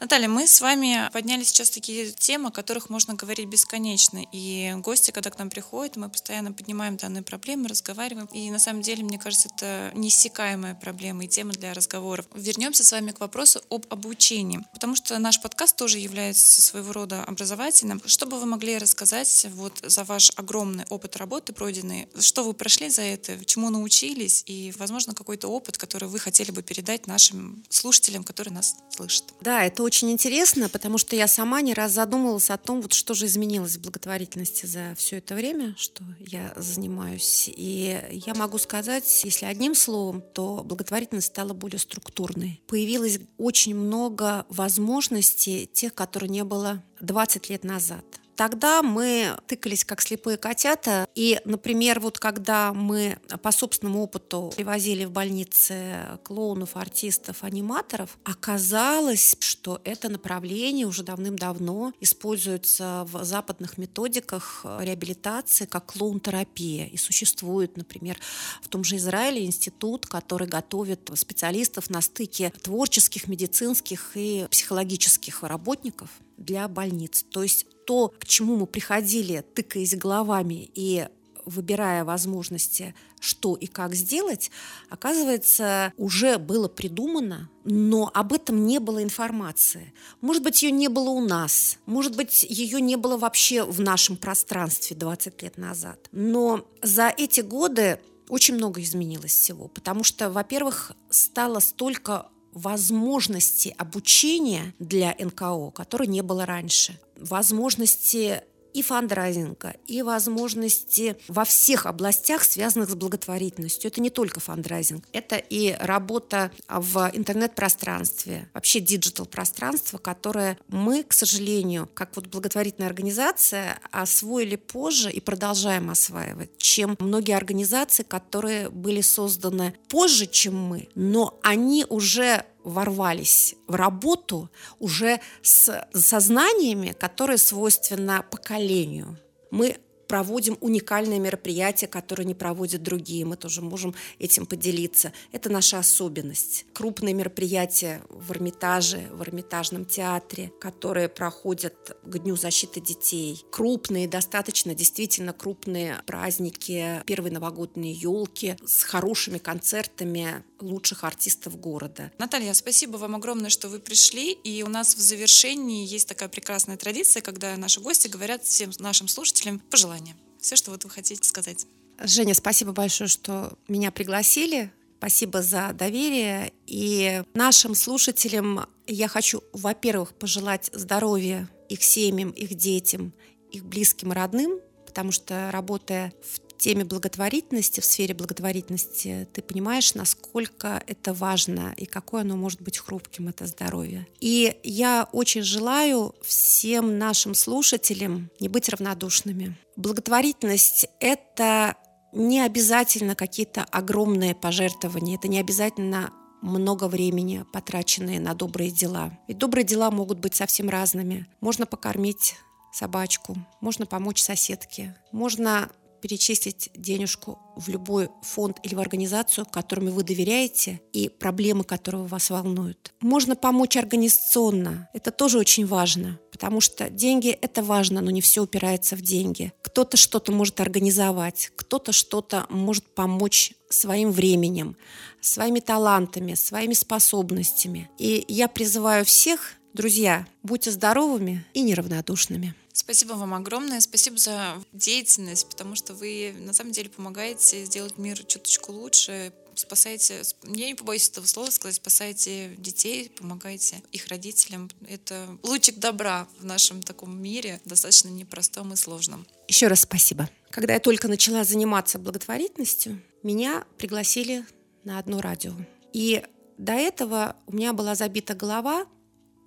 Наталья, 0.00 0.28
мы 0.28 0.48
с 0.48 0.62
вами 0.62 1.10
подняли 1.12 1.44
сейчас 1.44 1.68
такие 1.68 2.10
темы, 2.10 2.48
о 2.48 2.50
которых 2.50 2.88
можно 2.88 3.12
говорить 3.12 3.46
бесконечно. 3.46 4.24
И 4.32 4.72
гости, 4.78 5.10
когда 5.10 5.28
к 5.28 5.38
нам 5.38 5.50
приходят, 5.50 5.96
мы 5.96 6.08
постоянно 6.08 6.52
поднимаем 6.54 6.96
данные 6.96 7.22
проблемы, 7.22 7.68
разговариваем. 7.68 8.26
И 8.32 8.50
на 8.50 8.58
самом 8.58 8.80
деле, 8.80 9.04
мне 9.04 9.18
кажется, 9.18 9.50
это 9.54 9.92
неиссякаемая 9.94 10.74
проблема 10.74 11.26
и 11.26 11.28
тема 11.28 11.52
для 11.52 11.74
разговоров. 11.74 12.24
Вернемся 12.34 12.82
с 12.82 12.92
вами 12.92 13.10
к 13.10 13.20
вопросу 13.20 13.60
об 13.68 13.84
обучении. 13.90 14.60
Потому 14.72 14.96
что 14.96 15.18
наш 15.18 15.38
подкаст 15.38 15.76
тоже 15.76 15.98
является 15.98 16.62
своего 16.62 16.94
рода 16.94 17.22
образовательным. 17.22 18.00
Что 18.06 18.24
бы 18.24 18.40
вы 18.40 18.46
могли 18.46 18.78
рассказать 18.78 19.48
вот 19.50 19.80
за 19.82 20.04
ваш 20.04 20.30
огромный 20.36 20.86
опыт 20.88 21.16
работы 21.16 21.52
пройденный? 21.52 22.08
Что 22.18 22.42
вы 22.42 22.54
прошли 22.54 22.88
за 22.88 23.02
это? 23.02 23.44
Чему 23.44 23.68
научились? 23.68 24.44
И, 24.46 24.72
возможно, 24.78 25.12
какой-то 25.12 25.48
опыт, 25.48 25.76
который 25.76 26.08
вы 26.08 26.18
хотели 26.18 26.52
бы 26.52 26.62
передать 26.62 27.06
нашим 27.06 27.62
слушателям, 27.68 28.24
которые 28.24 28.54
нас 28.54 28.76
слышат? 28.88 29.34
Да, 29.42 29.66
это 29.66 29.89
очень 29.90 30.12
интересно, 30.12 30.68
потому 30.68 30.98
что 30.98 31.16
я 31.16 31.26
сама 31.26 31.60
не 31.62 31.74
раз 31.74 31.90
задумывалась 31.90 32.48
о 32.50 32.56
том, 32.56 32.80
вот 32.80 32.92
что 32.92 33.12
же 33.12 33.26
изменилось 33.26 33.74
в 33.74 33.80
благотворительности 33.80 34.64
за 34.64 34.94
все 34.96 35.16
это 35.16 35.34
время, 35.34 35.74
что 35.76 36.04
я 36.20 36.52
занимаюсь. 36.54 37.50
И 37.52 38.00
я 38.12 38.34
могу 38.34 38.58
сказать, 38.58 39.24
если 39.24 39.46
одним 39.46 39.74
словом, 39.74 40.22
то 40.22 40.62
благотворительность 40.64 41.26
стала 41.26 41.54
более 41.54 41.80
структурной. 41.80 42.62
Появилось 42.68 43.18
очень 43.36 43.74
много 43.74 44.46
возможностей, 44.48 45.66
тех, 45.66 45.92
которые 45.92 46.30
не 46.30 46.44
было 46.44 46.84
20 47.00 47.50
лет 47.50 47.64
назад 47.64 48.04
тогда 48.40 48.82
мы 48.82 49.36
тыкались 49.48 49.84
как 49.84 50.00
слепые 50.00 50.38
котята. 50.38 51.06
И, 51.14 51.38
например, 51.44 52.00
вот 52.00 52.18
когда 52.18 52.72
мы 52.72 53.18
по 53.42 53.52
собственному 53.52 54.02
опыту 54.02 54.50
привозили 54.56 55.04
в 55.04 55.10
больницы 55.10 56.18
клоунов, 56.24 56.74
артистов, 56.74 57.44
аниматоров, 57.44 58.16
оказалось, 58.24 59.36
что 59.40 59.82
это 59.84 60.08
направление 60.08 60.86
уже 60.86 61.02
давным-давно 61.02 61.92
используется 62.00 63.06
в 63.12 63.24
западных 63.24 63.76
методиках 63.76 64.64
реабилитации 64.64 65.66
как 65.66 65.92
клоун-терапия. 65.92 66.86
И 66.86 66.96
существует, 66.96 67.76
например, 67.76 68.16
в 68.62 68.68
том 68.68 68.84
же 68.84 68.96
Израиле 68.96 69.44
институт, 69.44 70.06
который 70.06 70.48
готовит 70.48 71.10
специалистов 71.14 71.90
на 71.90 72.00
стыке 72.00 72.54
творческих, 72.62 73.28
медицинских 73.28 74.12
и 74.14 74.46
психологических 74.50 75.42
работников 75.42 76.08
для 76.40 76.66
больниц. 76.66 77.24
То 77.30 77.44
есть 77.44 77.66
то, 77.86 78.12
к 78.18 78.24
чему 78.26 78.56
мы 78.56 78.66
приходили, 78.66 79.44
тыкаясь 79.54 79.94
головами 79.94 80.70
и 80.74 81.06
выбирая 81.44 82.04
возможности, 82.04 82.94
что 83.18 83.54
и 83.54 83.66
как 83.66 83.94
сделать, 83.94 84.50
оказывается, 84.88 85.92
уже 85.96 86.38
было 86.38 86.68
придумано, 86.68 87.50
но 87.64 88.10
об 88.14 88.32
этом 88.32 88.66
не 88.66 88.78
было 88.78 89.02
информации. 89.02 89.92
Может 90.20 90.42
быть, 90.42 90.62
ее 90.62 90.70
не 90.70 90.88
было 90.88 91.10
у 91.10 91.20
нас, 91.20 91.78
может 91.86 92.16
быть, 92.16 92.44
ее 92.48 92.80
не 92.80 92.96
было 92.96 93.16
вообще 93.16 93.64
в 93.64 93.80
нашем 93.80 94.16
пространстве 94.16 94.96
20 94.96 95.42
лет 95.42 95.58
назад. 95.58 96.08
Но 96.12 96.66
за 96.82 97.08
эти 97.08 97.40
годы 97.40 98.00
очень 98.28 98.54
много 98.54 98.80
изменилось 98.80 99.32
всего, 99.32 99.68
потому 99.68 100.04
что, 100.04 100.30
во-первых, 100.30 100.92
стало 101.10 101.58
столько 101.58 102.28
возможности 102.52 103.74
обучения 103.76 104.74
для 104.78 105.14
НКО, 105.18 105.70
которой 105.70 106.08
не 106.08 106.22
было 106.22 106.46
раньше. 106.46 106.98
Возможности 107.16 108.42
и 108.72 108.82
фандрайзинга, 108.82 109.74
и 109.86 110.02
возможности 110.02 111.16
во 111.28 111.44
всех 111.44 111.86
областях, 111.86 112.44
связанных 112.44 112.90
с 112.90 112.94
благотворительностью. 112.94 113.90
Это 113.90 114.00
не 114.00 114.10
только 114.10 114.40
фандрайзинг, 114.40 115.04
это 115.12 115.36
и 115.36 115.76
работа 115.78 116.50
в 116.68 117.10
интернет-пространстве, 117.12 118.48
вообще 118.54 118.80
диджитал-пространство, 118.80 119.98
которое 119.98 120.58
мы, 120.68 121.02
к 121.02 121.12
сожалению, 121.12 121.88
как 121.94 122.16
вот 122.16 122.26
благотворительная 122.26 122.88
организация, 122.88 123.78
освоили 123.90 124.56
позже 124.56 125.10
и 125.10 125.20
продолжаем 125.20 125.90
осваивать, 125.90 126.50
чем 126.58 126.96
многие 126.98 127.36
организации, 127.36 128.02
которые 128.02 128.70
были 128.70 129.00
созданы 129.00 129.74
позже, 129.88 130.26
чем 130.26 130.56
мы, 130.56 130.88
но 130.94 131.38
они 131.42 131.84
уже 131.88 132.44
ворвались 132.64 133.56
в 133.66 133.74
работу 133.74 134.50
уже 134.78 135.20
с 135.42 135.88
сознаниями, 135.92 136.92
которые 136.92 137.38
свойственны 137.38 138.22
поколению. 138.30 139.18
Мы 139.50 139.76
проводим 140.10 140.58
уникальные 140.60 141.20
мероприятия, 141.20 141.86
которые 141.86 142.26
не 142.26 142.34
проводят 142.34 142.82
другие. 142.82 143.24
Мы 143.24 143.36
тоже 143.36 143.62
можем 143.62 143.94
этим 144.18 144.44
поделиться. 144.44 145.12
Это 145.30 145.50
наша 145.50 145.78
особенность. 145.78 146.66
Крупные 146.72 147.14
мероприятия 147.14 148.02
в 148.08 148.32
Эрмитаже, 148.32 149.08
в 149.12 149.22
Эрмитажном 149.22 149.84
театре, 149.84 150.50
которые 150.60 151.08
проходят 151.08 151.96
к 152.02 152.18
Дню 152.18 152.34
защиты 152.34 152.80
детей. 152.80 153.44
Крупные, 153.52 154.08
достаточно 154.08 154.74
действительно 154.74 155.32
крупные 155.32 156.02
праздники, 156.06 157.04
первые 157.06 157.32
новогодние 157.32 157.92
елки 157.92 158.56
с 158.66 158.82
хорошими 158.82 159.38
концертами 159.38 160.42
лучших 160.62 161.04
артистов 161.04 161.58
города. 161.58 162.10
Наталья, 162.18 162.54
спасибо 162.54 162.96
вам 162.96 163.16
огромное, 163.16 163.50
что 163.50 163.68
вы 163.68 163.78
пришли. 163.78 164.32
И 164.32 164.62
у 164.62 164.68
нас 164.68 164.94
в 164.94 165.00
завершении 165.00 165.86
есть 165.86 166.08
такая 166.08 166.28
прекрасная 166.28 166.76
традиция, 166.76 167.22
когда 167.22 167.56
наши 167.56 167.80
гости 167.80 168.08
говорят 168.08 168.44
всем 168.44 168.70
нашим 168.78 169.08
слушателям 169.08 169.58
пожелания. 169.58 170.16
Все, 170.40 170.56
что 170.56 170.70
вот 170.70 170.84
вы 170.84 170.90
хотите 170.90 171.22
сказать. 171.26 171.66
Женя, 172.02 172.34
спасибо 172.34 172.72
большое, 172.72 173.08
что 173.08 173.58
меня 173.68 173.90
пригласили. 173.90 174.72
Спасибо 174.98 175.42
за 175.42 175.72
доверие. 175.72 176.52
И 176.66 177.22
нашим 177.34 177.74
слушателям 177.74 178.66
я 178.86 179.08
хочу, 179.08 179.42
во-первых, 179.52 180.14
пожелать 180.14 180.70
здоровья 180.72 181.48
их 181.68 181.82
семьям, 181.82 182.30
их 182.30 182.54
детям, 182.54 183.14
их 183.50 183.64
близким 183.64 184.12
родным, 184.12 184.60
потому 184.86 185.12
что 185.12 185.50
работая 185.52 186.12
в 186.22 186.40
теме 186.60 186.84
благотворительности, 186.84 187.80
в 187.80 187.84
сфере 187.84 188.14
благотворительности, 188.14 189.26
ты 189.32 189.42
понимаешь, 189.42 189.94
насколько 189.94 190.82
это 190.86 191.12
важно 191.12 191.74
и 191.76 191.86
какое 191.86 192.20
оно 192.20 192.36
может 192.36 192.60
быть 192.60 192.78
хрупким, 192.78 193.28
это 193.28 193.46
здоровье. 193.46 194.06
И 194.20 194.56
я 194.62 195.08
очень 195.12 195.42
желаю 195.42 196.14
всем 196.22 196.98
нашим 196.98 197.34
слушателям 197.34 198.30
не 198.38 198.48
быть 198.48 198.68
равнодушными. 198.68 199.56
Благотворительность— 199.76 200.86
это 201.00 201.76
не 202.12 202.40
обязательно 202.40 203.14
какие-то 203.14 203.64
огромные 203.64 204.34
пожертвования, 204.34 205.16
это 205.16 205.28
не 205.28 205.40
обязательно 205.40 206.12
много 206.42 206.88
времени, 206.88 207.44
потраченные 207.52 208.20
на 208.20 208.34
добрые 208.34 208.70
дела. 208.70 209.18
И 209.28 209.34
добрые 209.34 209.64
дела 209.64 209.90
могут 209.90 210.18
быть 210.18 210.34
совсем 210.34 210.68
разными. 210.68 211.26
Можно 211.40 211.66
покормить 211.66 212.34
собачку, 212.72 213.36
можно 213.60 213.86
помочь 213.86 214.22
соседке, 214.22 214.96
можно 215.12 215.70
перечислить 216.00 216.70
денежку 216.74 217.38
в 217.56 217.68
любой 217.68 218.08
фонд 218.22 218.58
или 218.62 218.74
в 218.74 218.80
организацию, 218.80 219.46
которыми 219.46 219.90
вы 219.90 220.02
доверяете 220.02 220.80
и 220.92 221.08
проблемы, 221.08 221.64
которые 221.64 222.04
вас 222.04 222.30
волнуют. 222.30 222.92
Можно 223.00 223.36
помочь 223.36 223.76
организационно. 223.76 224.88
Это 224.94 225.10
тоже 225.10 225.38
очень 225.38 225.66
важно, 225.66 226.18
потому 226.32 226.60
что 226.60 226.90
деньги— 226.90 227.28
это 227.42 227.62
важно, 227.62 228.00
но 228.00 228.10
не 228.10 228.20
все 228.20 228.42
упирается 228.42 228.96
в 228.96 229.02
деньги. 229.02 229.52
Кто-то 229.62 229.96
что-то 229.96 230.32
может 230.32 230.60
организовать, 230.60 231.52
кто-то 231.56 231.92
что-то 231.92 232.46
может 232.48 232.84
помочь 232.94 233.52
своим 233.68 234.10
временем, 234.10 234.76
своими 235.20 235.60
талантами, 235.60 236.34
своими 236.34 236.74
способностями. 236.74 237.90
И 237.98 238.24
я 238.28 238.48
призываю 238.48 239.04
всех, 239.04 239.54
друзья, 239.74 240.26
будьте 240.42 240.70
здоровыми 240.70 241.44
и 241.54 241.62
неравнодушными. 241.62 242.54
Спасибо 242.72 243.14
вам 243.14 243.34
огромное, 243.34 243.80
спасибо 243.80 244.16
за 244.16 244.62
деятельность, 244.72 245.48
потому 245.48 245.74
что 245.74 245.94
вы 245.94 246.34
на 246.38 246.52
самом 246.52 246.72
деле 246.72 246.88
помогаете 246.88 247.64
сделать 247.64 247.98
мир 247.98 248.22
чуточку 248.24 248.72
лучше, 248.72 249.32
спасаете, 249.54 250.22
я 250.44 250.66
не 250.66 250.74
побоюсь 250.74 251.08
этого 251.08 251.26
слова 251.26 251.50
сказать, 251.50 251.76
спасаете 251.76 252.54
детей, 252.56 253.10
помогаете 253.10 253.82
их 253.92 254.06
родителям. 254.08 254.70
Это 254.88 255.38
лучик 255.42 255.78
добра 255.78 256.28
в 256.38 256.44
нашем 256.44 256.82
таком 256.82 257.20
мире, 257.20 257.60
достаточно 257.64 258.08
непростом 258.08 258.72
и 258.72 258.76
сложном. 258.76 259.26
Еще 259.48 259.66
раз 259.66 259.82
спасибо. 259.82 260.28
Когда 260.50 260.74
я 260.74 260.80
только 260.80 261.08
начала 261.08 261.44
заниматься 261.44 261.98
благотворительностью, 261.98 263.02
меня 263.22 263.64
пригласили 263.78 264.44
на 264.84 264.98
одно 264.98 265.20
радио. 265.20 265.52
И 265.92 266.22
до 266.56 266.72
этого 266.72 267.36
у 267.46 267.54
меня 267.54 267.72
была 267.72 267.94
забита 267.94 268.34
голова, 268.34 268.86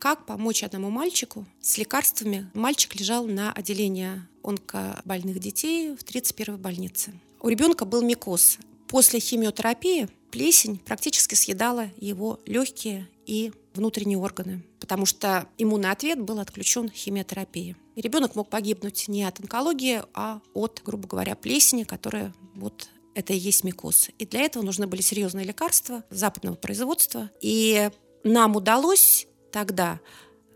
как 0.04 0.26
помочь 0.26 0.64
одному 0.64 0.89
мальчику 0.89 1.45
с 1.62 1.78
лекарствами. 1.78 2.51
Мальчик 2.54 2.93
лежал 2.99 3.26
на 3.26 3.54
отделении 3.54 4.22
онкобольных 4.43 5.39
детей 5.39 5.95
в 5.95 6.04
31-й 6.04 6.58
больнице. 6.58 7.14
У 7.39 7.47
ребенка 7.47 7.86
был 7.86 8.01
микоз. 8.01 8.58
После 8.89 9.22
химиотерапии 9.22 10.10
плесень 10.30 10.78
практически 10.78 11.36
съедала 11.36 11.89
его 11.95 12.41
легкие 12.45 13.08
и 13.26 13.54
внутренние 13.74 14.18
органы, 14.18 14.62
потому 14.82 15.06
что 15.06 15.47
иммунный 15.58 15.91
ответ 15.91 16.20
был 16.20 16.39
отключен 16.39 16.89
химиотерапией. 16.89 17.78
И 17.95 18.01
ребенок 18.01 18.36
мог 18.36 18.49
погибнуть 18.49 19.08
не 19.08 19.24
от 19.24 19.39
онкологии, 19.39 20.01
а 20.14 20.41
от, 20.54 20.82
грубо 20.84 21.08
говоря, 21.08 21.36
плесени, 21.36 21.86
которая 21.86 22.34
вот 22.56 22.89
это 23.16 23.32
и 23.32 23.38
есть 23.38 23.64
микоз. 23.64 24.10
И 24.20 24.26
для 24.26 24.41
этого 24.41 24.64
нужны 24.64 24.86
были 24.86 25.01
серьезные 25.01 25.45
лекарства 25.45 26.04
западного 26.10 26.56
производства. 26.56 27.32
И 27.39 27.89
нам 28.26 28.58
удалось 28.58 29.28
тогда 29.54 30.01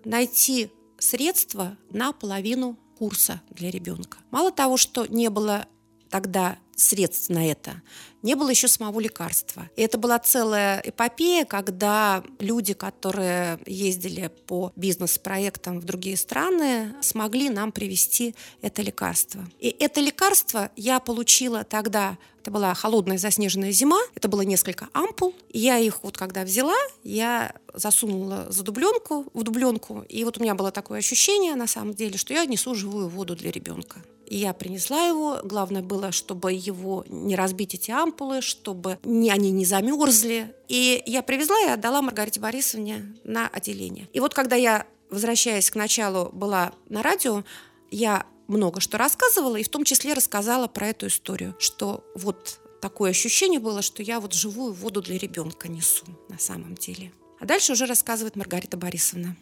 найти 0.04 0.72
средства 0.98 1.78
на 1.92 2.12
половину 2.12 2.76
курса 2.98 3.42
для 3.52 3.70
ребенка. 3.70 4.18
Мало 4.32 4.52
того, 4.52 4.76
что 4.76 5.06
не 5.06 5.30
было 5.30 5.68
тогда 6.10 6.58
средств 6.78 7.30
на 7.30 7.50
это. 7.50 7.82
Не 8.22 8.36
было 8.36 8.50
еще 8.50 8.68
самого 8.68 9.00
лекарства. 9.00 9.70
И 9.76 9.82
это 9.82 9.98
была 9.98 10.20
целая 10.20 10.82
эпопея, 10.84 11.44
когда 11.46 12.24
люди, 12.40 12.74
которые 12.74 13.60
ездили 13.66 14.32
по 14.46 14.72
бизнес-проектам 14.76 15.80
в 15.80 15.86
другие 15.86 16.18
страны, 16.18 16.96
смогли 17.02 17.50
нам 17.50 17.72
привести 17.72 18.36
это 18.62 18.82
лекарство. 18.82 19.44
И 19.60 19.76
это 19.80 20.00
лекарство 20.02 20.72
я 20.76 21.00
получила 21.00 21.64
тогда 21.64 22.18
это 22.48 22.54
была 22.54 22.74
холодная 22.76 23.18
заснеженная 23.18 23.74
зима, 23.74 24.00
это 24.16 24.30
было 24.30 24.40
несколько 24.40 24.88
ампул. 24.94 25.36
Я 25.52 25.80
их 25.80 26.02
вот 26.02 26.18
когда 26.18 26.46
взяла, 26.46 26.78
я 27.04 27.54
засунула 27.74 28.46
за 28.50 28.64
дубленку, 28.64 29.26
в 29.34 29.44
дубленку, 29.44 30.06
и 30.08 30.24
вот 30.24 30.38
у 30.38 30.42
меня 30.42 30.56
было 30.56 30.72
такое 30.72 31.00
ощущение 31.00 31.56
на 31.56 31.68
самом 31.68 31.94
деле, 31.94 32.18
что 32.18 32.34
я 32.34 32.46
несу 32.46 32.74
живую 32.74 33.10
воду 33.10 33.36
для 33.36 33.52
ребенка. 33.52 34.02
Я 34.30 34.54
принесла 34.54 35.08
его. 35.08 35.40
Главное 35.44 35.82
было, 35.82 36.12
чтобы 36.12 36.52
его 36.52 37.06
не 37.08 37.36
разбить 37.36 37.74
эти 37.74 37.92
ампулы, 37.92 38.42
чтобы 38.42 39.00
они 39.04 39.52
не 39.52 39.66
замерзли. 39.66 40.54
И 40.68 41.02
я 41.06 41.24
привезла 41.24 41.60
и 41.62 41.70
отдала 41.70 42.02
Маргарите 42.02 42.40
Борисовне 42.40 43.16
на 43.24 43.48
отделение. 43.48 44.10
И 44.12 44.20
вот 44.20 44.34
когда 44.34 44.58
я, 44.58 44.86
возвращаясь 45.10 45.72
к 45.72 45.76
началу, 45.76 46.30
была 46.34 46.74
на 46.90 47.02
радио, 47.04 47.44
я 47.90 48.26
много 48.48 48.82
что 48.82 48.98
рассказывала, 48.98 49.56
и 49.56 49.64
в 49.64 49.70
том 49.70 49.84
числе 49.84 50.14
рассказала 50.14 50.68
про 50.68 50.90
эту 50.90 51.08
историю, 51.08 51.56
что 51.60 52.04
вот 52.16 52.60
такое 52.82 53.12
ощущение 53.12 53.60
было, 53.60 53.82
что 53.82 54.04
я 54.04 54.20
вот 54.20 54.34
живую 54.34 54.74
воду 54.74 55.02
для 55.02 55.18
ребенка 55.18 55.68
несу 55.70 56.06
на 56.30 56.38
самом 56.38 56.76
деле. 56.76 57.12
А 57.40 57.46
дальше 57.46 57.74
уже 57.74 57.86
рассказывает 57.86 58.36
Маргарита 58.36 58.78
Борисовна. 58.78 59.36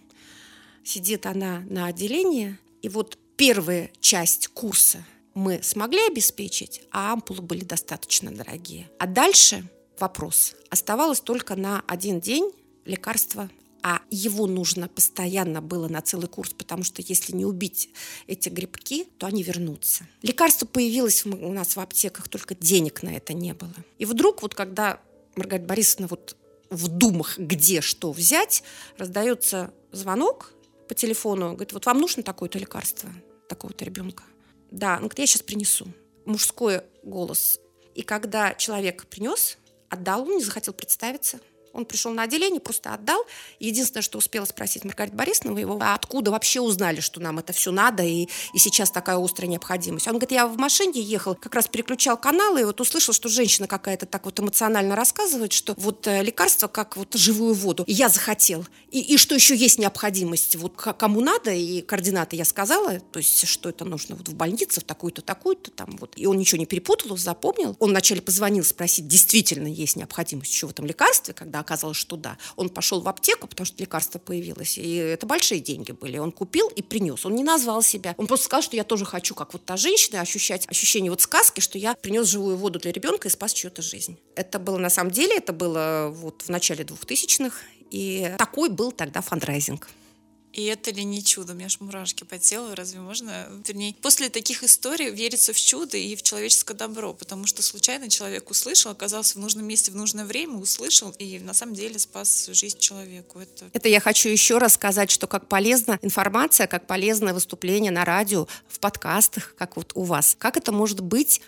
Сидит 0.83 1.25
она 1.25 1.61
на 1.69 1.87
отделении, 1.87 2.57
и 2.81 2.89
вот 2.89 3.17
первая 3.37 3.91
часть 3.99 4.47
курса 4.47 5.05
мы 5.33 5.61
смогли 5.63 5.99
обеспечить, 6.07 6.81
а 6.91 7.13
ампулы 7.13 7.41
были 7.41 7.63
достаточно 7.63 8.31
дорогие. 8.31 8.89
А 8.99 9.07
дальше 9.07 9.67
вопрос. 9.99 10.55
Оставалось 10.69 11.19
только 11.19 11.55
на 11.55 11.83
один 11.87 12.19
день 12.19 12.51
лекарство 12.85 13.49
а 13.87 14.01
его 14.09 14.47
нужно 14.47 14.87
постоянно 14.87 15.61
было 15.61 15.87
на 15.87 16.01
целый 16.01 16.27
курс, 16.27 16.53
потому 16.53 16.83
что 16.83 17.03
если 17.03 17.33
не 17.33 17.45
убить 17.45 17.91
эти 18.25 18.49
грибки, 18.49 19.05
то 19.19 19.27
они 19.27 19.43
вернутся. 19.43 20.07
Лекарство 20.23 20.65
появилось 20.65 21.23
у 21.23 21.53
нас 21.53 21.75
в 21.75 21.79
аптеках, 21.79 22.27
только 22.27 22.55
денег 22.55 23.03
на 23.03 23.09
это 23.09 23.33
не 23.33 23.53
было. 23.53 23.75
И 23.99 24.05
вдруг, 24.05 24.41
вот 24.41 24.55
когда 24.55 24.99
Маргарита 25.35 25.67
Борисовна 25.67 26.07
вот 26.07 26.35
в 26.71 26.87
думах, 26.87 27.37
где 27.37 27.81
что 27.81 28.11
взять, 28.11 28.63
раздается 28.97 29.71
звонок, 29.91 30.54
по 30.87 30.95
телефону, 30.95 31.49
говорит, 31.49 31.73
вот 31.73 31.85
вам 31.85 31.99
нужно 31.99 32.23
такое-то 32.23 32.59
лекарство, 32.59 33.09
такого-то 33.49 33.85
ребенка? 33.85 34.23
Да, 34.71 34.93
он 34.93 34.99
говорит, 34.99 35.19
я 35.19 35.27
сейчас 35.27 35.41
принесу. 35.41 35.87
Мужской 36.25 36.81
голос. 37.03 37.59
И 37.93 38.01
когда 38.01 38.53
человек 38.55 39.05
принес, 39.07 39.57
отдал, 39.89 40.23
он 40.23 40.37
не 40.37 40.43
захотел 40.43 40.73
представиться– 40.73 41.39
он 41.75 41.85
пришел 41.85 42.11
на 42.11 42.23
отделение, 42.23 42.59
просто 42.59 42.93
отдал. 42.93 43.25
Единственное, 43.59 44.01
что 44.01 44.17
успела 44.17 44.45
спросить 44.45 44.83
Маргарита 44.83 45.15
Борисовна 45.15 45.59
его, 45.59 45.77
откуда 45.81 46.31
вообще 46.31 46.61
узнали, 46.61 47.01
что 47.01 47.19
нам 47.19 47.39
это 47.39 47.53
все 47.53 47.71
надо, 47.71 48.03
и, 48.03 48.27
и 48.53 48.57
сейчас 48.57 48.91
такая 48.91 49.17
острая 49.17 49.49
необходимость. 49.49 50.07
Он 50.07 50.13
говорит, 50.13 50.31
я 50.31 50.47
в 50.47 50.57
машине 50.57 51.01
ехал, 51.01 51.35
как 51.35 51.53
раз 51.53 51.67
переключал 51.67 52.17
каналы, 52.17 52.61
и 52.61 52.63
вот 52.63 52.79
услышал, 52.79 53.13
что 53.13 53.27
женщина 53.29 53.67
какая-то 53.67 54.05
так 54.05 54.25
вот 54.25 54.39
эмоционально 54.39 54.95
рассказывает, 54.95 55.51
что 55.51 55.73
вот 55.77 56.07
э, 56.07 56.23
лекарство 56.23 56.67
как 56.67 56.95
вот 56.95 57.13
живую 57.15 57.53
воду. 57.53 57.83
И 57.87 57.93
я 57.93 58.09
захотел. 58.09 58.65
И, 58.91 59.01
и 59.01 59.17
что 59.17 59.35
еще 59.35 59.55
есть 59.55 59.77
необходимость, 59.77 60.55
вот 60.55 60.75
кому 60.75 61.21
надо, 61.21 61.51
и 61.51 61.81
координаты 61.81 62.35
я 62.35 62.45
сказала, 62.45 62.99
то 62.99 63.19
есть 63.19 63.45
что 63.47 63.69
это 63.69 63.83
нужно 63.83 64.15
вот 64.15 64.29
в 64.29 64.35
больнице, 64.35 64.79
в 64.79 64.85
такую-то, 64.85 65.21
такую-то 65.21 65.71
там 65.71 65.97
вот. 65.99 66.13
И 66.15 66.25
он 66.25 66.37
ничего 66.37 66.59
не 66.59 66.65
перепутал, 66.65 67.17
запомнил. 67.17 67.75
Он 67.79 67.89
вначале 67.89 68.21
позвонил 68.21 68.63
спросить, 68.63 69.07
действительно 69.07 69.67
есть 69.67 69.95
необходимость 69.95 70.51
еще 70.51 70.67
в 70.67 70.71
этом 70.71 70.85
лекарстве, 70.85 71.33
когда 71.33 71.64
оказалось, 71.65 71.97
что 71.97 72.15
да. 72.15 72.37
Он 72.55 72.69
пошел 72.69 73.01
в 73.01 73.07
аптеку, 73.07 73.47
потому 73.47 73.65
что 73.65 73.81
лекарство 73.81 74.19
появилось, 74.19 74.77
и 74.77 74.95
это 74.95 75.25
большие 75.25 75.59
деньги 75.59 75.91
были. 75.91 76.17
Он 76.17 76.31
купил 76.31 76.69
и 76.69 76.81
принес. 76.81 77.25
Он 77.25 77.35
не 77.35 77.43
назвал 77.43 77.81
себя. 77.81 78.13
Он 78.17 78.27
просто 78.27 78.45
сказал, 78.45 78.61
что 78.61 78.75
я 78.75 78.83
тоже 78.83 79.05
хочу, 79.05 79.35
как 79.35 79.53
вот 79.53 79.65
та 79.65 79.77
женщина, 79.77 80.21
ощущать 80.21 80.67
ощущение 80.69 81.11
вот 81.11 81.21
сказки, 81.21 81.59
что 81.59 81.77
я 81.77 81.95
принес 81.95 82.27
живую 82.27 82.57
воду 82.57 82.79
для 82.79 82.91
ребенка 82.91 83.27
и 83.27 83.31
спас 83.31 83.53
чью-то 83.53 83.81
жизнь. 83.81 84.17
Это 84.35 84.59
было 84.59 84.77
на 84.77 84.89
самом 84.89 85.11
деле, 85.11 85.37
это 85.37 85.53
было 85.53 86.09
вот 86.13 86.43
в 86.43 86.49
начале 86.49 86.83
2000-х, 86.83 87.57
и 87.91 88.33
такой 88.37 88.69
был 88.69 88.91
тогда 88.91 89.21
фандрайзинг. 89.21 89.87
И 90.55 90.63
это 90.63 90.89
ли 90.91 91.03
не 91.03 91.21
чудо? 91.21 91.51
У 91.51 91.55
меня 91.55 91.65
аж 91.65 91.81
мурашки 91.81 92.23
по 92.23 92.39
телу. 92.39 92.75
Разве 92.75 93.01
можно? 93.01 93.45
Вернее, 93.67 93.93
после 94.01 94.29
таких 94.29 94.63
историй 94.63 95.09
верится 95.09 95.51
в 95.51 95.59
чудо 95.59 95.97
и 95.97 96.15
в 96.15 96.23
человеческое 96.23 96.75
добро, 96.75 97.13
потому 97.13 97.45
что 97.45 97.61
случайно 97.61 98.09
человек 98.09 98.49
услышал, 98.49 98.89
оказался 98.91 99.33
в 99.35 99.41
нужном 99.41 99.65
месте 99.65 99.91
в 99.91 99.97
нужное 99.97 100.23
время, 100.23 100.55
услышал 100.55 101.13
и 101.19 101.39
на 101.39 101.53
самом 101.53 101.75
деле 101.75 101.99
спас 101.99 102.47
жизнь 102.53 102.79
человеку. 102.79 103.39
Это, 103.39 103.69
это 103.73 103.89
я 103.89 103.99
хочу 103.99 104.29
еще 104.29 104.57
раз 104.57 104.75
сказать, 104.75 105.11
что 105.11 105.27
как 105.27 105.49
полезна 105.49 105.99
информация, 106.01 106.67
как 106.67 106.87
полезное 106.87 107.33
выступление 107.33 107.91
на 107.91 108.05
радио, 108.05 108.47
в 108.69 108.79
подкастах, 108.79 109.55
как 109.57 109.75
вот 109.75 109.91
у 109.93 110.03
вас. 110.03 110.37
Как 110.39 110.55
это 110.55 110.71
может 110.71 111.01
быть 111.01 111.41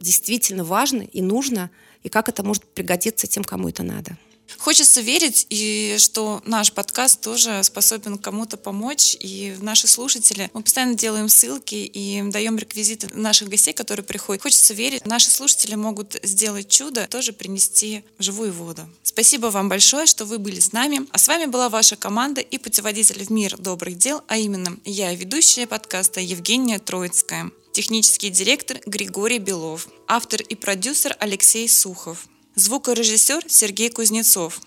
действительно 0.00 0.64
важно 0.64 1.00
и 1.00 1.22
нужно, 1.22 1.70
и 2.02 2.10
как 2.10 2.28
это 2.28 2.42
может 2.42 2.64
пригодиться 2.64 3.26
тем, 3.26 3.42
кому 3.42 3.70
это 3.70 3.82
надо. 3.82 4.18
Хочется 4.58 5.00
верить, 5.00 5.46
и 5.50 5.96
что 5.98 6.42
наш 6.44 6.72
подкаст 6.72 7.20
тоже 7.20 7.62
способен 7.64 8.18
кому-то 8.18 8.56
помочь. 8.56 9.16
И 9.20 9.56
наши 9.60 9.86
слушатели, 9.86 10.50
мы 10.52 10.62
постоянно 10.62 10.94
делаем 10.94 11.28
ссылки 11.28 11.74
и 11.74 12.22
даем 12.30 12.58
реквизиты 12.58 13.08
наших 13.14 13.48
гостей, 13.48 13.72
которые 13.72 14.04
приходят. 14.04 14.42
Хочется 14.42 14.74
верить, 14.74 15.06
наши 15.06 15.30
слушатели 15.30 15.74
могут 15.74 16.16
сделать 16.22 16.68
чудо, 16.68 17.06
тоже 17.08 17.32
принести 17.32 18.04
живую 18.18 18.52
воду. 18.52 18.88
Спасибо 19.02 19.46
вам 19.46 19.68
большое, 19.68 20.06
что 20.06 20.24
вы 20.24 20.38
были 20.38 20.60
с 20.60 20.72
нами. 20.72 21.06
А 21.12 21.18
с 21.18 21.28
вами 21.28 21.46
была 21.46 21.68
ваша 21.68 21.96
команда 21.96 22.40
и 22.40 22.58
путеводитель 22.58 23.24
в 23.24 23.30
мир 23.30 23.56
добрых 23.58 23.96
дел, 23.96 24.22
а 24.28 24.36
именно 24.36 24.76
я, 24.84 25.14
ведущая 25.14 25.66
подкаста 25.66 26.20
Евгения 26.20 26.78
Троицкая, 26.78 27.50
технический 27.72 28.30
директор 28.30 28.80
Григорий 28.86 29.38
Белов, 29.38 29.88
автор 30.06 30.40
и 30.42 30.54
продюсер 30.54 31.16
Алексей 31.20 31.68
Сухов. 31.68 32.26
Звукорежиссер 32.60 33.44
Сергей 33.48 33.88
Кузнецов. 33.88 34.60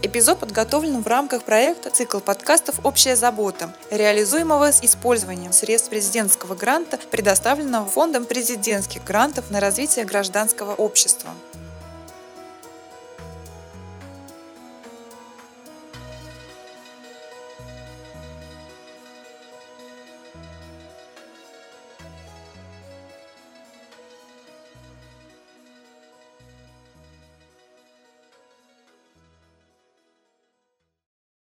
Эпизод 0.00 0.38
подготовлен 0.38 1.02
в 1.02 1.06
рамках 1.08 1.42
проекта 1.42 1.90
«Цикл 1.90 2.20
подкастов 2.20 2.78
«Общая 2.84 3.16
забота», 3.16 3.74
реализуемого 3.90 4.70
с 4.70 4.80
использованием 4.84 5.52
средств 5.52 5.90
президентского 5.90 6.54
гранта, 6.54 7.00
предоставленного 7.10 7.86
Фондом 7.86 8.26
президентских 8.26 9.02
грантов 9.02 9.50
на 9.50 9.58
развитие 9.58 10.04
гражданского 10.04 10.76
общества. 10.76 11.30